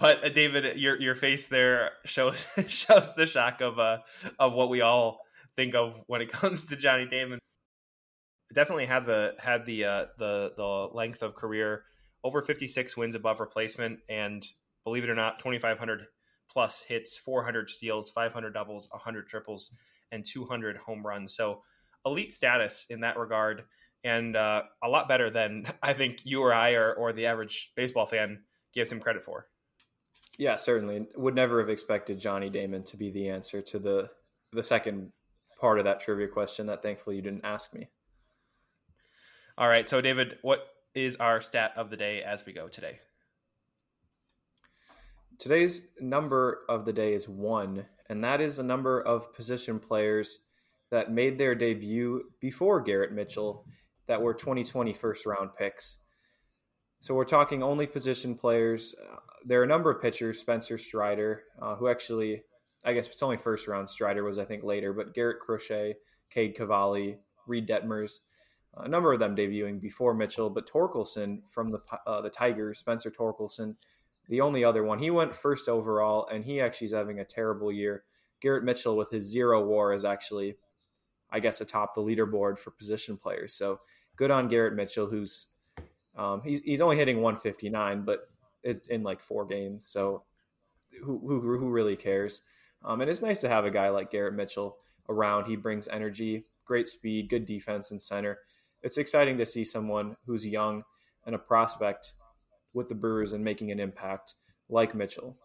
but 0.00 0.24
uh, 0.24 0.28
David, 0.28 0.78
your 0.78 1.00
your 1.00 1.14
face 1.14 1.48
there 1.48 1.92
shows 2.04 2.46
shows 2.68 3.14
the 3.14 3.26
shock 3.26 3.60
of 3.60 3.78
uh 3.78 3.98
of 4.38 4.52
what 4.52 4.68
we 4.68 4.80
all 4.80 5.20
think 5.56 5.74
of 5.74 6.00
when 6.06 6.20
it 6.20 6.32
comes 6.32 6.66
to 6.66 6.76
Johnny 6.76 7.06
Damon. 7.06 7.38
Definitely 8.52 8.86
had 8.86 9.06
the 9.06 9.34
had 9.38 9.66
the 9.66 9.84
uh, 9.84 10.04
the 10.18 10.52
the 10.56 10.88
length 10.92 11.22
of 11.22 11.34
career 11.34 11.84
over 12.24 12.42
56 12.42 12.96
wins 12.96 13.14
above 13.14 13.40
replacement, 13.40 14.00
and 14.08 14.44
believe 14.84 15.04
it 15.04 15.10
or 15.10 15.14
not, 15.14 15.38
2,500 15.38 16.06
plus 16.50 16.82
hits, 16.82 17.16
400 17.16 17.70
steals, 17.70 18.10
500 18.10 18.52
doubles, 18.52 18.88
100 18.90 19.28
triples, 19.28 19.70
and 20.10 20.24
200 20.24 20.78
home 20.78 21.06
runs. 21.06 21.34
So 21.34 21.62
elite 22.04 22.32
status 22.32 22.86
in 22.90 23.00
that 23.00 23.18
regard, 23.18 23.64
and 24.02 24.34
uh, 24.36 24.62
a 24.82 24.88
lot 24.88 25.08
better 25.08 25.30
than 25.30 25.66
I 25.82 25.92
think 25.92 26.20
you 26.24 26.42
or 26.42 26.52
I 26.52 26.72
or, 26.72 26.92
or 26.92 27.12
the 27.12 27.26
average 27.26 27.72
baseball 27.76 28.06
fan 28.06 28.40
gives 28.74 28.90
him 28.90 29.00
credit 29.00 29.22
for. 29.22 29.46
Yeah, 30.38 30.56
certainly. 30.56 31.06
Would 31.16 31.34
never 31.34 31.60
have 31.60 31.68
expected 31.68 32.20
Johnny 32.20 32.48
Damon 32.48 32.84
to 32.84 32.96
be 32.96 33.10
the 33.10 33.28
answer 33.28 33.60
to 33.62 33.78
the 33.78 34.10
the 34.52 34.62
second 34.62 35.12
part 35.60 35.78
of 35.78 35.84
that 35.84 36.00
trivia 36.00 36.28
question 36.28 36.66
that 36.66 36.80
thankfully 36.82 37.16
you 37.16 37.22
didn't 37.22 37.44
ask 37.44 37.74
me. 37.74 37.88
All 39.58 39.66
right, 39.66 39.90
so 39.90 40.00
David, 40.00 40.38
what 40.42 40.68
is 40.94 41.16
our 41.16 41.40
stat 41.40 41.72
of 41.76 41.90
the 41.90 41.96
day 41.96 42.22
as 42.22 42.46
we 42.46 42.52
go 42.52 42.68
today? 42.68 43.00
Today's 45.36 45.82
number 45.98 46.60
of 46.68 46.84
the 46.84 46.92
day 46.92 47.12
is 47.12 47.28
one, 47.28 47.86
and 48.08 48.22
that 48.22 48.40
is 48.40 48.58
the 48.58 48.62
number 48.62 49.00
of 49.00 49.34
position 49.34 49.80
players 49.80 50.38
that 50.92 51.10
made 51.10 51.38
their 51.38 51.56
debut 51.56 52.22
before 52.40 52.80
Garrett 52.80 53.10
Mitchell 53.10 53.66
that 54.06 54.22
were 54.22 54.32
2020 54.32 54.92
first 54.92 55.26
round 55.26 55.50
picks. 55.58 55.98
So 57.00 57.14
we're 57.14 57.24
talking 57.24 57.60
only 57.60 57.88
position 57.88 58.36
players. 58.36 58.94
There 59.44 59.60
are 59.60 59.64
a 59.64 59.66
number 59.66 59.90
of 59.90 60.00
pitchers, 60.00 60.38
Spencer 60.38 60.78
Strider, 60.78 61.42
uh, 61.60 61.74
who 61.74 61.88
actually, 61.88 62.44
I 62.84 62.92
guess 62.92 63.08
it's 63.08 63.24
only 63.24 63.36
first 63.38 63.66
round. 63.66 63.90
Strider 63.90 64.22
was, 64.22 64.38
I 64.38 64.44
think, 64.44 64.62
later, 64.62 64.92
but 64.92 65.14
Garrett 65.14 65.40
Crochet, 65.40 65.96
Cade 66.30 66.54
Cavalli, 66.54 67.18
Reid 67.48 67.68
Detmers, 67.68 68.18
a 68.80 68.88
number 68.88 69.12
of 69.12 69.20
them 69.20 69.36
debuting 69.36 69.80
before 69.80 70.14
Mitchell, 70.14 70.50
but 70.50 70.68
Torkelson 70.68 71.40
from 71.48 71.68
the 71.68 71.80
uh, 72.06 72.20
the 72.20 72.30
Tigers, 72.30 72.78
Spencer 72.78 73.10
Torkelson, 73.10 73.76
the 74.28 74.40
only 74.40 74.64
other 74.64 74.84
one. 74.84 74.98
He 74.98 75.10
went 75.10 75.34
first 75.34 75.68
overall, 75.68 76.26
and 76.26 76.44
he 76.44 76.60
actually 76.60 76.86
is 76.86 76.92
having 76.92 77.20
a 77.20 77.24
terrible 77.24 77.72
year. 77.72 78.04
Garrett 78.40 78.64
Mitchell 78.64 78.96
with 78.96 79.10
his 79.10 79.24
zero 79.24 79.64
WAR 79.64 79.92
is 79.92 80.04
actually, 80.04 80.56
I 81.30 81.40
guess, 81.40 81.60
atop 81.60 81.94
the 81.94 82.02
leaderboard 82.02 82.58
for 82.58 82.70
position 82.70 83.16
players. 83.16 83.54
So 83.54 83.80
good 84.16 84.30
on 84.30 84.48
Garrett 84.48 84.74
Mitchell, 84.74 85.06
who's 85.06 85.48
um, 86.16 86.42
he's 86.44 86.60
he's 86.62 86.80
only 86.80 86.96
hitting 86.96 87.20
159, 87.20 88.02
but 88.02 88.28
it's 88.62 88.88
in 88.88 89.02
like 89.02 89.20
four 89.20 89.46
games. 89.46 89.86
So 89.86 90.24
who 91.02 91.18
who, 91.18 91.40
who 91.40 91.70
really 91.70 91.96
cares? 91.96 92.42
Um, 92.84 93.00
and 93.00 93.10
it's 93.10 93.22
nice 93.22 93.40
to 93.40 93.48
have 93.48 93.64
a 93.64 93.70
guy 93.70 93.88
like 93.88 94.10
Garrett 94.10 94.34
Mitchell 94.34 94.76
around. 95.08 95.46
He 95.46 95.56
brings 95.56 95.88
energy, 95.88 96.44
great 96.64 96.86
speed, 96.86 97.28
good 97.28 97.44
defense 97.44 97.90
in 97.90 97.98
center 97.98 98.38
it's 98.82 98.98
exciting 98.98 99.38
to 99.38 99.46
see 99.46 99.64
someone 99.64 100.16
who's 100.26 100.46
young 100.46 100.82
and 101.26 101.34
a 101.34 101.38
prospect 101.38 102.12
with 102.72 102.88
the 102.88 102.94
Brewers 102.94 103.32
and 103.32 103.44
making 103.44 103.70
an 103.70 103.80
impact 103.80 104.34
like 104.68 104.94
Mitchell. 104.94 105.36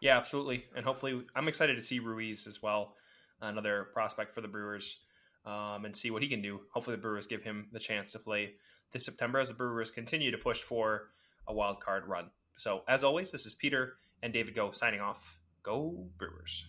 Yeah, 0.00 0.16
absolutely. 0.16 0.64
And 0.76 0.84
hopefully, 0.84 1.22
I'm 1.34 1.48
excited 1.48 1.74
to 1.76 1.82
see 1.82 1.98
Ruiz 1.98 2.46
as 2.46 2.62
well, 2.62 2.94
another 3.40 3.88
prospect 3.92 4.34
for 4.34 4.40
the 4.40 4.48
Brewers, 4.48 4.98
um, 5.44 5.84
and 5.84 5.96
see 5.96 6.10
what 6.10 6.22
he 6.22 6.28
can 6.28 6.42
do. 6.42 6.60
Hopefully, 6.72 6.96
the 6.96 7.02
Brewers 7.02 7.26
give 7.26 7.42
him 7.42 7.68
the 7.72 7.80
chance 7.80 8.12
to 8.12 8.18
play 8.18 8.52
this 8.92 9.04
September 9.04 9.40
as 9.40 9.48
the 9.48 9.54
Brewers 9.54 9.90
continue 9.90 10.30
to 10.30 10.38
push 10.38 10.62
for 10.62 11.08
a 11.46 11.54
wild 11.54 11.80
card 11.80 12.06
run. 12.06 12.30
So, 12.56 12.82
as 12.88 13.02
always, 13.02 13.30
this 13.30 13.46
is 13.46 13.54
Peter 13.54 13.94
and 14.22 14.32
David 14.32 14.54
Go 14.54 14.70
signing 14.72 15.00
off. 15.00 15.38
Go 15.62 16.08
Brewers. 16.16 16.66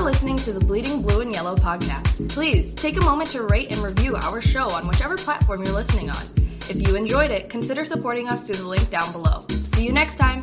For 0.00 0.06
listening 0.06 0.36
to 0.36 0.54
the 0.54 0.60
Bleeding 0.60 1.02
Blue 1.02 1.20
and 1.20 1.30
Yellow 1.30 1.54
podcast. 1.54 2.30
Please 2.30 2.74
take 2.74 2.96
a 2.96 3.04
moment 3.04 3.28
to 3.32 3.42
rate 3.42 3.68
and 3.68 3.84
review 3.84 4.16
our 4.16 4.40
show 4.40 4.66
on 4.70 4.88
whichever 4.88 5.14
platform 5.14 5.62
you're 5.62 5.74
listening 5.74 6.08
on. 6.08 6.22
If 6.70 6.88
you 6.88 6.96
enjoyed 6.96 7.30
it, 7.30 7.50
consider 7.50 7.84
supporting 7.84 8.26
us 8.26 8.42
through 8.42 8.54
the 8.54 8.66
link 8.66 8.88
down 8.88 9.12
below. 9.12 9.44
See 9.50 9.84
you 9.84 9.92
next 9.92 10.16
time. 10.16 10.42